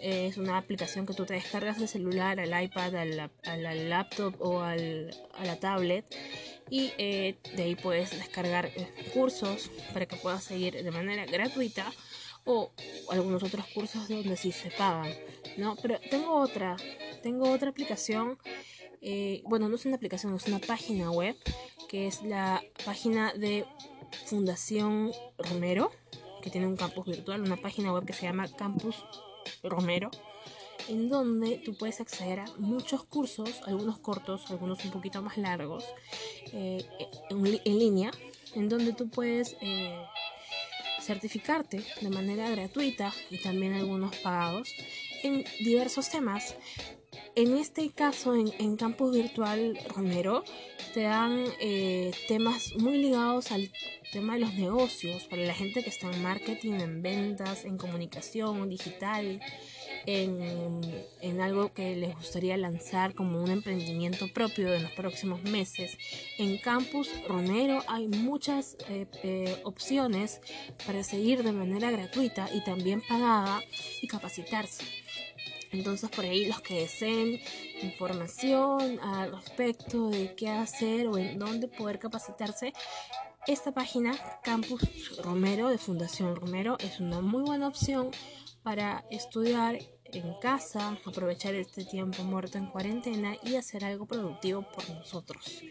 Es 0.00 0.38
una 0.38 0.56
aplicación 0.56 1.04
que 1.04 1.12
tú 1.12 1.26
te 1.26 1.34
descargas 1.34 1.78
del 1.78 1.86
celular, 1.86 2.40
al 2.40 2.64
iPad, 2.64 2.94
al, 2.96 3.90
laptop 3.90 4.34
o 4.40 4.62
a 4.62 4.74
la 4.74 5.56
tablet. 5.60 6.06
Y 6.70 6.92
eh, 6.96 7.36
de 7.54 7.62
ahí 7.64 7.74
puedes 7.74 8.10
descargar 8.12 8.66
eh, 8.66 8.88
cursos 9.12 9.70
para 9.92 10.06
que 10.06 10.16
puedas 10.16 10.42
seguir 10.44 10.82
de 10.82 10.90
manera 10.90 11.26
gratuita 11.26 11.92
o 12.44 12.72
algunos 13.10 13.42
otros 13.42 13.66
cursos 13.74 14.08
donde 14.08 14.36
sí 14.36 14.52
se 14.52 14.70
pagan, 14.70 15.12
¿no? 15.58 15.76
Pero 15.82 16.00
tengo 16.10 16.34
otra, 16.36 16.76
tengo 17.22 17.50
otra 17.50 17.68
aplicación, 17.68 18.38
eh, 19.00 19.42
bueno, 19.46 19.68
no 19.68 19.76
es 19.76 19.86
una 19.86 19.96
aplicación, 19.96 20.34
es 20.34 20.46
una 20.46 20.58
página 20.58 21.10
web, 21.10 21.36
que 21.88 22.06
es 22.06 22.22
la 22.22 22.62
página 22.84 23.32
de 23.34 23.64
Fundación 24.26 25.12
Romero, 25.38 25.90
que 26.42 26.50
tiene 26.50 26.66
un 26.66 26.76
campus 26.76 27.06
virtual, 27.06 27.42
una 27.42 27.56
página 27.56 27.92
web 27.92 28.04
que 28.04 28.12
se 28.12 28.22
llama 28.22 28.48
Campus 28.48 28.96
Romero, 29.62 30.10
en 30.88 31.08
donde 31.08 31.58
tú 31.58 31.76
puedes 31.76 32.00
acceder 32.00 32.40
a 32.40 32.46
muchos 32.58 33.04
cursos, 33.04 33.60
algunos 33.66 33.98
cortos, 33.98 34.50
algunos 34.50 34.84
un 34.84 34.90
poquito 34.90 35.22
más 35.22 35.36
largos, 35.36 35.84
eh, 36.52 36.84
en, 37.30 37.78
línea, 37.78 38.10
en 38.54 38.68
donde 38.68 38.92
tú 38.92 39.08
puedes... 39.08 39.56
Eh, 39.60 39.94
certificarte 41.00 41.82
de 42.00 42.10
manera 42.10 42.48
gratuita 42.50 43.12
y 43.30 43.38
también 43.38 43.72
algunos 43.72 44.14
pagados 44.16 44.68
en 45.22 45.44
diversos 45.58 46.08
temas. 46.08 46.54
En 47.36 47.56
este 47.56 47.90
caso, 47.90 48.34
en, 48.34 48.76
Campus 48.76 49.14
Virtual 49.14 49.78
Romero, 49.94 50.42
te 50.94 51.02
dan 51.02 51.44
eh, 51.60 52.10
temas 52.26 52.74
muy 52.76 52.98
ligados 52.98 53.52
al 53.52 53.70
tema 54.10 54.34
de 54.34 54.40
los 54.40 54.54
negocios, 54.54 55.24
para 55.24 55.42
la 55.42 55.54
gente 55.54 55.84
que 55.84 55.90
está 55.90 56.10
en 56.10 56.22
marketing, 56.22 56.72
en 56.80 57.02
ventas, 57.02 57.64
en 57.64 57.78
comunicación 57.78 58.68
digital, 58.68 59.40
en, 60.06 61.40
algo 61.40 61.72
que 61.72 61.96
les 61.96 62.14
gustaría 62.16 62.56
lanzar 62.56 63.14
como 63.14 63.42
un 63.42 63.50
emprendimiento 63.50 64.28
propio 64.32 64.74
en 64.74 64.82
los 64.82 64.92
próximos 64.92 65.42
meses. 65.44 65.96
En 66.38 66.58
Campus 66.58 67.08
Romero 67.28 67.82
hay 67.86 68.08
muchas 68.08 68.76
eh, 68.88 69.06
eh, 69.22 69.60
opciones 69.64 70.40
para 70.84 71.02
seguir 71.02 71.42
de 71.42 71.52
manera 71.52 71.90
gratuita 71.90 72.48
y 72.52 72.62
también 72.64 73.02
pagada 73.08 73.62
y 74.02 74.06
capacitarse. 74.08 74.84
Entonces 75.72 76.10
por 76.10 76.24
ahí 76.24 76.46
los 76.46 76.60
que 76.60 76.80
deseen 76.80 77.40
información 77.82 78.98
al 79.00 79.32
respecto 79.32 80.10
de 80.10 80.34
qué 80.34 80.48
hacer 80.48 81.06
o 81.06 81.16
en 81.16 81.38
dónde 81.38 81.68
poder 81.68 81.98
capacitarse, 81.98 82.72
esta 83.46 83.72
página 83.72 84.14
Campus 84.42 85.16
Romero 85.22 85.68
de 85.68 85.78
Fundación 85.78 86.36
Romero 86.36 86.76
es 86.78 87.00
una 87.00 87.20
muy 87.20 87.42
buena 87.42 87.68
opción 87.68 88.10
para 88.62 89.04
estudiar 89.10 89.78
en 90.12 90.34
casa, 90.40 90.98
aprovechar 91.04 91.54
este 91.54 91.84
tiempo 91.84 92.22
muerto 92.22 92.58
en 92.58 92.66
cuarentena 92.66 93.36
y 93.42 93.56
hacer 93.56 93.84
algo 93.84 94.06
productivo 94.06 94.62
por 94.62 94.88
nosotros. 94.90 95.62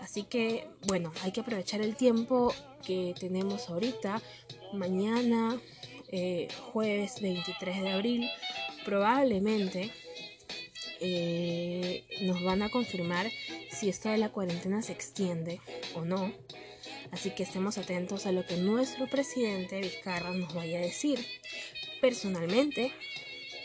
Así 0.00 0.24
que, 0.24 0.68
bueno, 0.86 1.12
hay 1.22 1.32
que 1.32 1.40
aprovechar 1.40 1.80
el 1.80 1.96
tiempo 1.96 2.54
que 2.84 3.14
tenemos 3.18 3.68
ahorita. 3.68 4.20
Mañana, 4.72 5.60
eh, 6.08 6.48
jueves 6.72 7.20
23 7.20 7.82
de 7.82 7.90
abril, 7.90 8.30
probablemente 8.84 9.92
eh, 11.00 12.04
nos 12.22 12.42
van 12.42 12.62
a 12.62 12.68
confirmar 12.68 13.30
si 13.70 13.88
esto 13.88 14.10
de 14.10 14.18
la 14.18 14.30
cuarentena 14.30 14.82
se 14.82 14.92
extiende 14.92 15.60
o 15.94 16.04
no. 16.04 16.32
Así 17.10 17.30
que 17.30 17.42
estemos 17.42 17.78
atentos 17.78 18.26
a 18.26 18.32
lo 18.32 18.46
que 18.46 18.56
nuestro 18.56 19.08
presidente 19.08 19.80
Vizcarra 19.80 20.32
nos 20.32 20.54
vaya 20.54 20.78
a 20.78 20.82
decir. 20.82 21.18
Personalmente, 22.00 22.92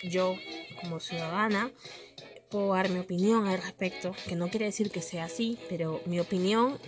yo 0.03 0.38
como 0.81 1.00
ciudadana 1.00 1.72
puedo 2.50 2.74
dar 2.74 2.89
mi 2.89 3.00
opinión 3.00 3.48
al 3.48 3.62
respecto, 3.62 4.15
que 4.27 4.36
no 4.36 4.50
quiere 4.50 4.65
decir 4.65 4.89
que 4.89 5.01
sea 5.01 5.25
así, 5.25 5.57
pero 5.69 6.01
mi 6.05 6.19
opinión, 6.19 6.79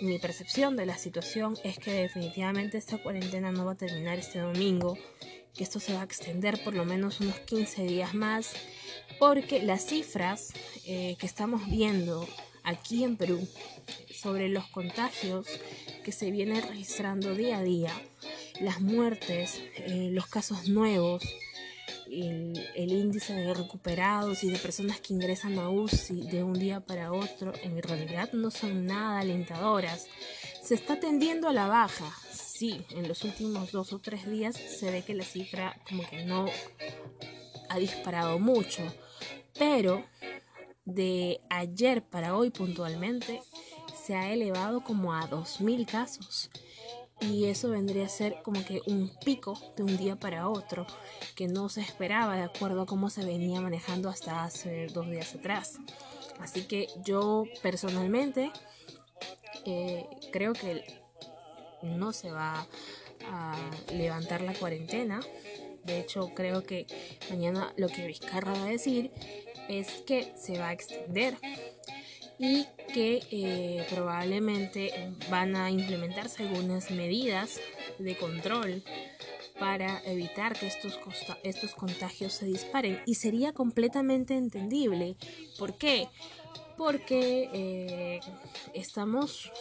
mi 0.00 0.18
percepción 0.18 0.76
de 0.76 0.86
la 0.86 0.98
situación 0.98 1.56
es 1.64 1.78
que 1.78 1.92
definitivamente 1.92 2.78
esta 2.78 2.98
cuarentena 2.98 3.52
no 3.52 3.64
va 3.64 3.72
a 3.72 3.76
terminar 3.76 4.18
este 4.18 4.40
domingo, 4.40 4.98
que 5.54 5.64
esto 5.64 5.80
se 5.80 5.94
va 5.94 6.00
a 6.00 6.04
extender 6.04 6.62
por 6.64 6.74
lo 6.74 6.84
menos 6.84 7.20
unos 7.20 7.38
15 7.40 7.82
días 7.84 8.14
más, 8.14 8.52
porque 9.18 9.62
las 9.62 9.86
cifras 9.86 10.52
eh, 10.86 11.16
que 11.18 11.26
estamos 11.26 11.66
viendo 11.68 12.26
aquí 12.64 13.04
en 13.04 13.16
Perú 13.16 13.46
sobre 14.14 14.48
los 14.48 14.66
contagios 14.68 15.46
que 16.04 16.12
se 16.12 16.30
vienen 16.30 16.62
registrando 16.66 17.34
día 17.34 17.58
a 17.58 17.62
día, 17.62 17.92
las 18.60 18.80
muertes, 18.80 19.60
eh, 19.76 20.08
los 20.12 20.26
casos 20.26 20.68
nuevos, 20.68 21.22
el, 22.10 22.68
el, 22.74 22.92
índice 22.92 23.32
de 23.32 23.54
recuperados 23.54 24.44
y 24.44 24.50
de 24.50 24.58
personas 24.58 25.00
que 25.00 25.14
ingresan 25.14 25.58
a 25.58 25.70
UCI 25.70 26.28
de 26.28 26.42
un 26.42 26.52
día 26.52 26.80
para 26.80 27.12
otro 27.12 27.52
en 27.62 27.82
realidad 27.82 28.30
no 28.32 28.50
son 28.50 28.86
nada 28.86 29.20
alentadoras. 29.20 30.08
Se 30.62 30.74
está 30.74 31.00
tendiendo 31.00 31.48
a 31.48 31.52
la 31.52 31.68
baja. 31.68 32.12
En 32.62 33.08
los 33.08 33.24
últimos 33.24 33.72
dos 33.72 33.92
o 33.92 33.98
tres 33.98 34.24
días 34.30 34.54
se 34.54 34.88
ve 34.92 35.02
que 35.02 35.14
la 35.14 35.24
cifra 35.24 35.76
como 35.88 36.08
que 36.08 36.24
no 36.24 36.46
ha 37.68 37.78
disparado 37.78 38.38
mucho. 38.38 38.82
Pero 39.58 40.04
de 40.84 41.40
ayer 41.50 42.04
para 42.04 42.36
hoy 42.36 42.50
puntualmente 42.50 43.42
se 44.06 44.14
ha 44.14 44.32
elevado 44.32 44.84
como 44.84 45.12
a 45.12 45.28
2.000 45.28 45.86
casos 45.86 46.50
y 47.20 47.46
eso 47.46 47.70
vendría 47.70 48.06
a 48.06 48.08
ser 48.08 48.42
como 48.44 48.64
que 48.64 48.80
un 48.86 49.10
pico 49.24 49.58
de 49.76 49.82
un 49.82 49.96
día 49.96 50.14
para 50.14 50.48
otro 50.48 50.86
que 51.34 51.48
no 51.48 51.68
se 51.68 51.80
esperaba 51.80 52.36
de 52.36 52.42
acuerdo 52.42 52.82
a 52.82 52.86
cómo 52.86 53.10
se 53.10 53.24
venía 53.24 53.60
manejando 53.60 54.08
hasta 54.08 54.44
hace 54.44 54.86
dos 54.86 55.10
días 55.10 55.34
atrás. 55.34 55.78
Así 56.38 56.62
que 56.62 56.86
yo 57.04 57.44
personalmente 57.60 58.52
eh, 59.64 60.06
creo 60.30 60.52
que 60.52 61.01
no 61.82 62.12
se 62.12 62.30
va 62.30 62.66
a 63.30 63.56
levantar 63.92 64.40
la 64.40 64.54
cuarentena. 64.54 65.20
De 65.84 66.00
hecho, 66.00 66.32
creo 66.34 66.62
que 66.64 66.86
mañana 67.30 67.72
lo 67.76 67.88
que 67.88 68.06
Vizcarra 68.06 68.52
va 68.52 68.64
a 68.64 68.70
decir 68.70 69.10
es 69.68 70.02
que 70.06 70.32
se 70.36 70.58
va 70.58 70.68
a 70.68 70.72
extender 70.72 71.36
y 72.38 72.66
que 72.92 73.22
eh, 73.30 73.86
probablemente 73.88 75.12
van 75.30 75.56
a 75.56 75.70
implementarse 75.70 76.42
algunas 76.42 76.90
medidas 76.90 77.60
de 77.98 78.16
control 78.16 78.82
para 79.58 80.02
evitar 80.04 80.58
que 80.58 80.66
estos, 80.66 80.98
estos 81.44 81.74
contagios 81.74 82.32
se 82.32 82.46
disparen. 82.46 83.00
Y 83.06 83.14
sería 83.14 83.52
completamente 83.52 84.34
entendible. 84.34 85.16
¿Por 85.58 85.78
qué? 85.78 86.08
Porque 86.76 87.48
eh, 87.52 88.20
estamos 88.74 89.52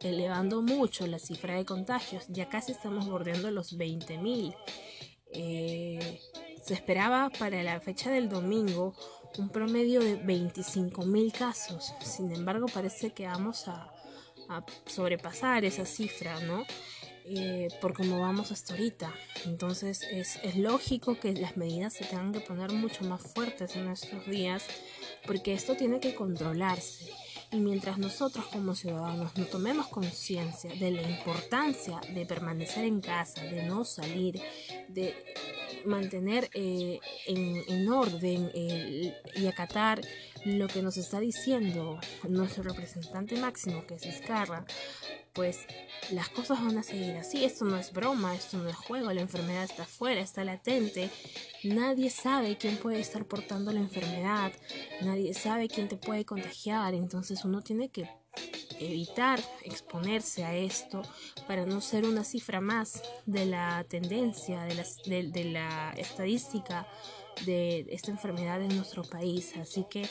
elevando 0.00 0.62
mucho 0.62 1.06
la 1.06 1.18
cifra 1.18 1.56
de 1.56 1.64
contagios. 1.64 2.24
Ya 2.28 2.48
casi 2.48 2.72
estamos 2.72 3.08
bordeando 3.08 3.50
los 3.50 3.76
20.000. 3.76 4.54
Eh, 5.32 6.20
se 6.62 6.74
esperaba 6.74 7.30
para 7.30 7.62
la 7.62 7.80
fecha 7.80 8.10
del 8.10 8.28
domingo 8.28 8.94
un 9.36 9.50
promedio 9.50 10.00
de 10.00 10.16
25 10.16 11.04
mil 11.04 11.32
casos. 11.32 11.92
Sin 12.02 12.32
embargo, 12.32 12.66
parece 12.66 13.10
que 13.10 13.26
vamos 13.26 13.68
a, 13.68 13.92
sobrepasar 14.86 15.66
esa 15.66 15.84
cifra, 15.84 16.40
¿no? 16.40 16.64
Eh, 17.26 17.68
por 17.82 17.92
cómo 17.92 18.20
vamos 18.20 18.50
hasta 18.50 18.72
ahorita. 18.72 19.12
Entonces 19.44 20.02
es, 20.10 20.36
es, 20.42 20.56
lógico 20.56 21.20
que 21.20 21.34
las 21.34 21.58
medidas 21.58 21.92
se 21.92 22.06
tengan 22.06 22.32
que 22.32 22.40
poner 22.40 22.72
mucho 22.72 23.04
más 23.04 23.20
fuertes 23.20 23.76
en 23.76 23.88
estos 23.88 24.24
días 24.24 24.64
porque 25.26 25.52
esto 25.52 25.76
tiene 25.76 26.00
que 26.00 26.14
controlarse. 26.14 27.12
Y 27.50 27.60
mientras 27.60 27.96
nosotros 27.98 28.44
como 28.46 28.74
ciudadanos 28.74 29.36
no 29.36 29.46
tomemos 29.46 29.88
conciencia 29.88 30.70
de 30.74 30.90
la 30.90 31.02
importancia 31.02 31.98
de 32.14 32.26
permanecer 32.26 32.84
en 32.84 33.00
casa, 33.00 33.42
de 33.42 33.62
no 33.62 33.84
salir, 33.84 34.40
de 34.88 35.14
mantener 35.86 36.50
eh, 36.52 37.00
en, 37.26 37.88
orden 37.88 38.50
eh, 38.54 39.14
y 39.34 39.46
acatar 39.46 40.00
lo 40.44 40.68
que 40.68 40.82
nos 40.82 40.96
está 40.98 41.20
diciendo 41.20 41.98
nuestro 42.28 42.62
representante 42.64 43.36
máximo, 43.36 43.86
que 43.86 43.94
es 43.94 44.04
Vizcarra, 44.04 44.64
pues 45.38 45.68
las 46.10 46.28
cosas 46.30 46.60
van 46.64 46.78
a 46.78 46.82
seguir 46.82 47.14
así. 47.14 47.44
Esto 47.44 47.64
no 47.64 47.76
es 47.76 47.92
broma, 47.92 48.34
esto 48.34 48.58
no 48.58 48.68
es 48.68 48.74
juego, 48.74 49.12
la 49.12 49.20
enfermedad 49.20 49.62
está 49.62 49.84
afuera, 49.84 50.20
está 50.20 50.42
latente. 50.42 51.10
Nadie 51.62 52.10
sabe 52.10 52.58
quién 52.58 52.76
puede 52.76 52.98
estar 52.98 53.24
portando 53.24 53.70
la 53.70 53.78
enfermedad, 53.78 54.50
nadie 55.00 55.32
sabe 55.34 55.68
quién 55.68 55.86
te 55.86 55.96
puede 55.96 56.24
contagiar, 56.24 56.92
entonces 56.92 57.44
uno 57.44 57.62
tiene 57.62 57.88
que 57.88 58.10
evitar 58.80 59.38
exponerse 59.62 60.44
a 60.44 60.56
esto 60.56 61.02
para 61.46 61.64
no 61.64 61.80
ser 61.80 62.04
una 62.04 62.24
cifra 62.24 62.60
más 62.60 63.00
de 63.24 63.46
la 63.46 63.84
tendencia, 63.88 64.64
de 64.64 64.74
la, 64.74 65.92
de, 65.94 66.00
estadística 66.00 66.88
de 67.46 67.86
esta 67.90 68.10
enfermedad 68.10 68.60
en 68.60 68.76
nuestro 68.76 69.04
país. 69.04 69.54
Así 69.56 69.86
que 69.88 70.08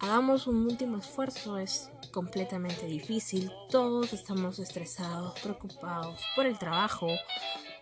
hagamos 0.00 0.46
un 0.46 0.66
último 0.66 0.98
esfuerzo, 0.98 1.56
es 1.56 1.88
completamente 2.14 2.86
difícil, 2.86 3.50
todos 3.68 4.12
estamos 4.12 4.60
estresados, 4.60 5.36
preocupados 5.40 6.22
por 6.36 6.46
el 6.46 6.56
trabajo, 6.56 7.08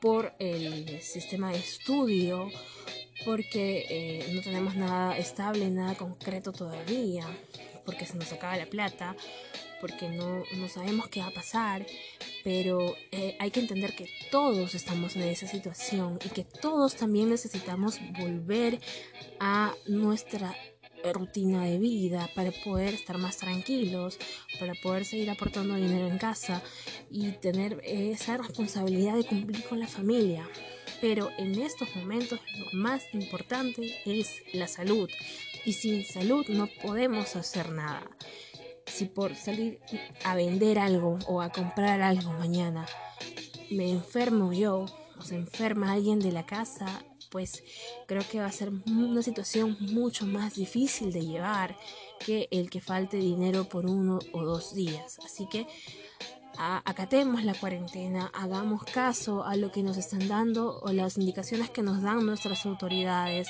por 0.01 0.33
el 0.39 1.03
sistema 1.03 1.53
de 1.53 1.59
estudio, 1.59 2.49
porque 3.27 3.85
eh, 3.91 4.33
no 4.35 4.41
tenemos 4.41 4.75
nada 4.75 5.19
estable, 5.19 5.69
nada 5.69 5.97
concreto 5.97 6.51
todavía, 6.51 7.27
porque 7.85 8.07
se 8.07 8.17
nos 8.17 8.33
acaba 8.33 8.57
la 8.57 8.65
plata, 8.65 9.15
porque 9.83 10.09
no, 10.09 10.45
no 10.57 10.69
sabemos 10.71 11.09
qué 11.09 11.21
va 11.21 11.27
a 11.27 11.35
pasar, 11.35 11.85
pero 12.43 12.97
eh, 13.11 13.37
hay 13.39 13.51
que 13.51 13.61
entender 13.61 13.95
que 13.95 14.09
todos 14.31 14.75
estamos 14.75 15.15
en 15.15 15.25
esa 15.25 15.47
situación 15.47 16.19
y 16.25 16.31
que 16.31 16.45
todos 16.45 16.97
también 16.97 17.29
necesitamos 17.29 18.01
volver 18.19 18.81
a 19.41 19.75
nuestra 19.87 20.57
rutina 21.13 21.65
de 21.65 21.79
vida 21.79 22.29
para 22.35 22.53
poder 22.53 22.95
estar 22.95 23.19
más 23.19 23.39
tranquilos, 23.39 24.19
para 24.61 24.75
poder 24.75 25.05
seguir 25.05 25.31
aportando 25.31 25.75
dinero 25.75 26.07
en 26.07 26.19
casa 26.19 26.63
y 27.11 27.31
tener 27.33 27.81
esa 27.85 28.37
responsabilidad 28.37 29.17
de 29.17 29.25
cumplir 29.25 29.65
con 29.65 29.81
la 29.81 29.87
familia. 29.87 30.49
Pero 31.01 31.31
en 31.39 31.61
estos 31.61 31.95
momentos 31.97 32.41
lo 32.59 32.79
más 32.79 33.03
importante 33.13 33.95
es 34.05 34.43
la 34.53 34.69
salud 34.69 35.11
y 35.65 35.73
sin 35.73 36.05
salud 36.05 36.47
no 36.49 36.69
podemos 36.83 37.35
hacer 37.37 37.71
nada. 37.71 38.03
Si 38.87 39.07
por 39.07 39.35
salir 39.35 39.81
a 40.25 40.35
vender 40.37 40.79
algo 40.79 41.19
o 41.27 41.41
a 41.41 41.51
comprar 41.51 42.03
algo 42.03 42.33
mañana 42.35 42.87
me 43.71 43.91
enfermo 43.91 44.53
yo 44.53 44.87
o 45.19 45.23
se 45.23 45.37
enferma 45.37 45.93
alguien 45.93 46.19
de 46.19 46.33
la 46.33 46.45
casa, 46.45 47.03
pues 47.33 47.65
creo 48.07 48.23
que 48.31 48.39
va 48.39 48.47
a 48.47 48.53
ser 48.53 48.71
una 48.87 49.23
situación 49.23 49.79
mucho 49.81 50.27
más 50.27 50.55
difícil 50.55 51.13
de 51.13 51.25
llevar 51.25 51.77
que 52.25 52.47
el 52.51 52.69
que 52.69 52.83
falte 52.83 53.17
dinero 53.17 53.65
por 53.65 53.87
uno 53.87 54.19
o 54.33 54.45
dos 54.45 54.75
días. 54.75 55.19
Así 55.25 55.49
que 55.51 55.67
acatemos 56.59 57.43
la 57.43 57.55
cuarentena, 57.55 58.31
hagamos 58.35 58.85
caso 58.85 59.45
a 59.45 59.57
lo 59.57 59.73
que 59.73 59.83
nos 59.83 59.97
están 59.97 60.29
dando 60.29 60.79
o 60.81 60.93
las 60.93 61.17
indicaciones 61.17 61.71
que 61.71 61.83
nos 61.83 62.03
dan 62.03 62.27
nuestras 62.27 62.67
autoridades 62.67 63.49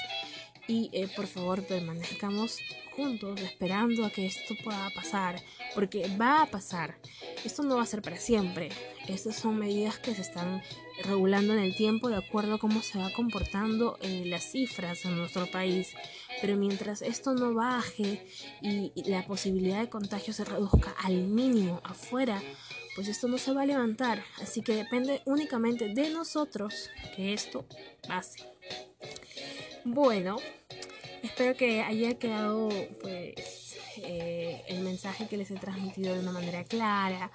y 0.73 0.89
eh, 0.93 1.07
por 1.15 1.27
favor 1.27 1.63
permanezcamos 1.67 2.59
juntos 2.97 3.39
esperando 3.43 4.07
a 4.07 4.11
que 4.11 4.25
esto 4.25 4.55
pueda 4.65 4.89
pasar, 4.95 5.39
porque 5.75 6.11
va 6.19 6.43
a 6.43 6.47
pasar. 6.47 6.97
Esto 7.45 7.63
no 7.63 7.77
va 7.77 7.83
a 7.83 7.87
ser 7.87 8.01
para 8.01 8.17
siempre. 8.17 8.71
Estas 9.07 9.37
son 9.37 9.59
medidas 9.59 9.99
que 9.99 10.15
se 10.15 10.23
están 10.23 10.63
regulando 11.05 11.53
en 11.53 11.59
el 11.59 11.77
tiempo 11.77 12.09
de 12.09 12.17
acuerdo 12.17 12.55
a 12.55 12.59
cómo 12.59 12.81
se 12.81 12.99
va 12.99 13.13
comportando 13.13 13.99
eh, 14.01 14.23
las 14.25 14.45
cifras 14.45 15.05
en 15.05 15.19
nuestro 15.19 15.47
país. 15.51 15.95
Pero 16.41 16.57
mientras 16.57 17.03
esto 17.03 17.35
no 17.35 17.53
baje 17.53 18.27
y 18.63 18.93
la 19.11 19.27
posibilidad 19.27 19.81
de 19.81 19.91
contagio 19.91 20.33
se 20.33 20.45
reduzca 20.45 20.95
al 21.03 21.17
mínimo 21.17 21.83
afuera, 21.85 22.43
pues 22.95 23.09
esto 23.09 23.29
no 23.29 23.37
se 23.37 23.53
va 23.53 23.63
a 23.63 23.67
levantar. 23.67 24.23
Así 24.41 24.63
que 24.63 24.75
depende 24.75 25.21
únicamente 25.27 25.93
de 25.93 26.11
nosotros 26.11 26.89
que 27.15 27.35
esto 27.35 27.67
pase. 28.09 28.41
Bueno, 29.85 30.37
espero 31.23 31.57
que 31.57 31.83
haya 31.83 32.19
quedado 32.19 32.69
pues 33.01 33.77
eh, 33.99 34.63
el 34.69 34.81
mensaje 34.81 35.27
que 35.27 35.37
les 35.37 35.51
he 35.51 35.57
transmitido 35.57 36.15
de 36.15 36.21
una 36.21 36.33
manera 36.33 36.65
clara 36.65 37.31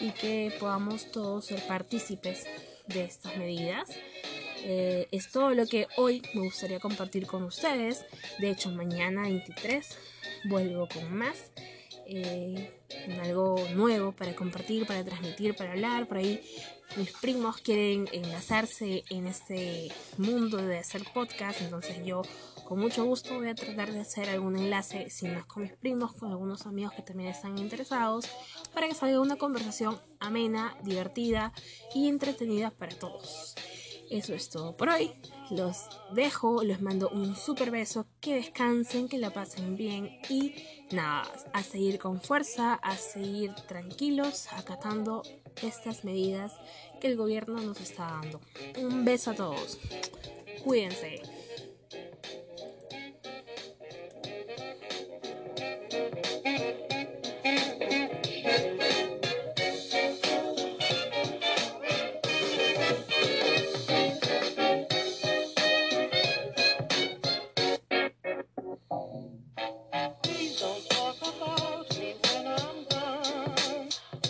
y 0.00 0.10
que 0.10 0.54
podamos 0.58 1.10
todos 1.10 1.46
ser 1.46 1.66
partícipes 1.66 2.46
de 2.86 3.04
estas 3.04 3.36
medidas. 3.36 3.88
Eh, 4.64 5.08
es 5.10 5.30
todo 5.30 5.50
lo 5.50 5.66
que 5.66 5.88
hoy 5.96 6.22
me 6.34 6.42
gustaría 6.42 6.78
compartir 6.78 7.26
con 7.26 7.42
ustedes. 7.42 8.04
De 8.38 8.50
hecho, 8.50 8.70
mañana 8.70 9.22
23 9.22 9.98
vuelvo 10.44 10.88
con 10.88 11.12
más. 11.14 11.50
Eh, 12.06 12.70
algo 13.22 13.56
nuevo 13.74 14.12
para 14.12 14.34
compartir, 14.34 14.86
para 14.86 15.04
transmitir, 15.04 15.54
para 15.54 15.72
hablar. 15.72 16.06
Por 16.06 16.18
ahí 16.18 16.40
mis 16.96 17.12
primos 17.12 17.58
quieren 17.58 18.08
enlazarse 18.12 19.04
en 19.10 19.26
este 19.26 19.90
mundo 20.18 20.58
de 20.58 20.78
hacer 20.78 21.02
podcast, 21.12 21.60
entonces 21.60 22.04
yo 22.04 22.22
con 22.64 22.78
mucho 22.78 23.04
gusto 23.04 23.34
voy 23.34 23.48
a 23.48 23.54
tratar 23.54 23.92
de 23.92 24.00
hacer 24.00 24.28
algún 24.28 24.56
enlace, 24.56 25.10
si 25.10 25.26
no 25.26 25.38
es 25.38 25.46
con 25.46 25.62
mis 25.62 25.72
primos, 25.72 26.12
con 26.14 26.30
algunos 26.30 26.66
amigos 26.66 26.92
que 26.94 27.02
también 27.02 27.30
están 27.30 27.58
interesados, 27.58 28.26
para 28.74 28.88
que 28.88 28.94
salga 28.94 29.20
una 29.20 29.36
conversación 29.36 30.00
amena, 30.20 30.76
divertida 30.82 31.52
y 31.94 32.08
entretenida 32.08 32.70
para 32.70 32.96
todos. 32.96 33.54
Eso 34.10 34.34
es 34.34 34.50
todo 34.50 34.76
por 34.76 34.90
hoy. 34.90 35.12
Los 35.50 35.88
dejo, 36.14 36.62
les 36.62 36.82
mando 36.82 37.08
un 37.08 37.34
super 37.34 37.70
beso, 37.70 38.06
que 38.20 38.34
descansen, 38.34 39.08
que 39.08 39.18
la 39.18 39.30
pasen 39.30 39.76
bien 39.76 40.18
y 40.28 40.54
nada, 40.90 41.30
a 41.52 41.62
seguir 41.62 41.98
con 41.98 42.20
fuerza, 42.20 42.74
a 42.74 42.96
seguir 42.96 43.54
tranquilos, 43.66 44.48
acatando 44.52 45.22
estas 45.62 46.04
medidas 46.04 46.52
que 47.00 47.08
el 47.08 47.16
gobierno 47.16 47.60
nos 47.60 47.80
está 47.80 48.04
dando. 48.04 48.40
Un 48.78 49.04
beso 49.04 49.32
a 49.32 49.34
todos. 49.34 49.78
Cuídense. 50.64 51.22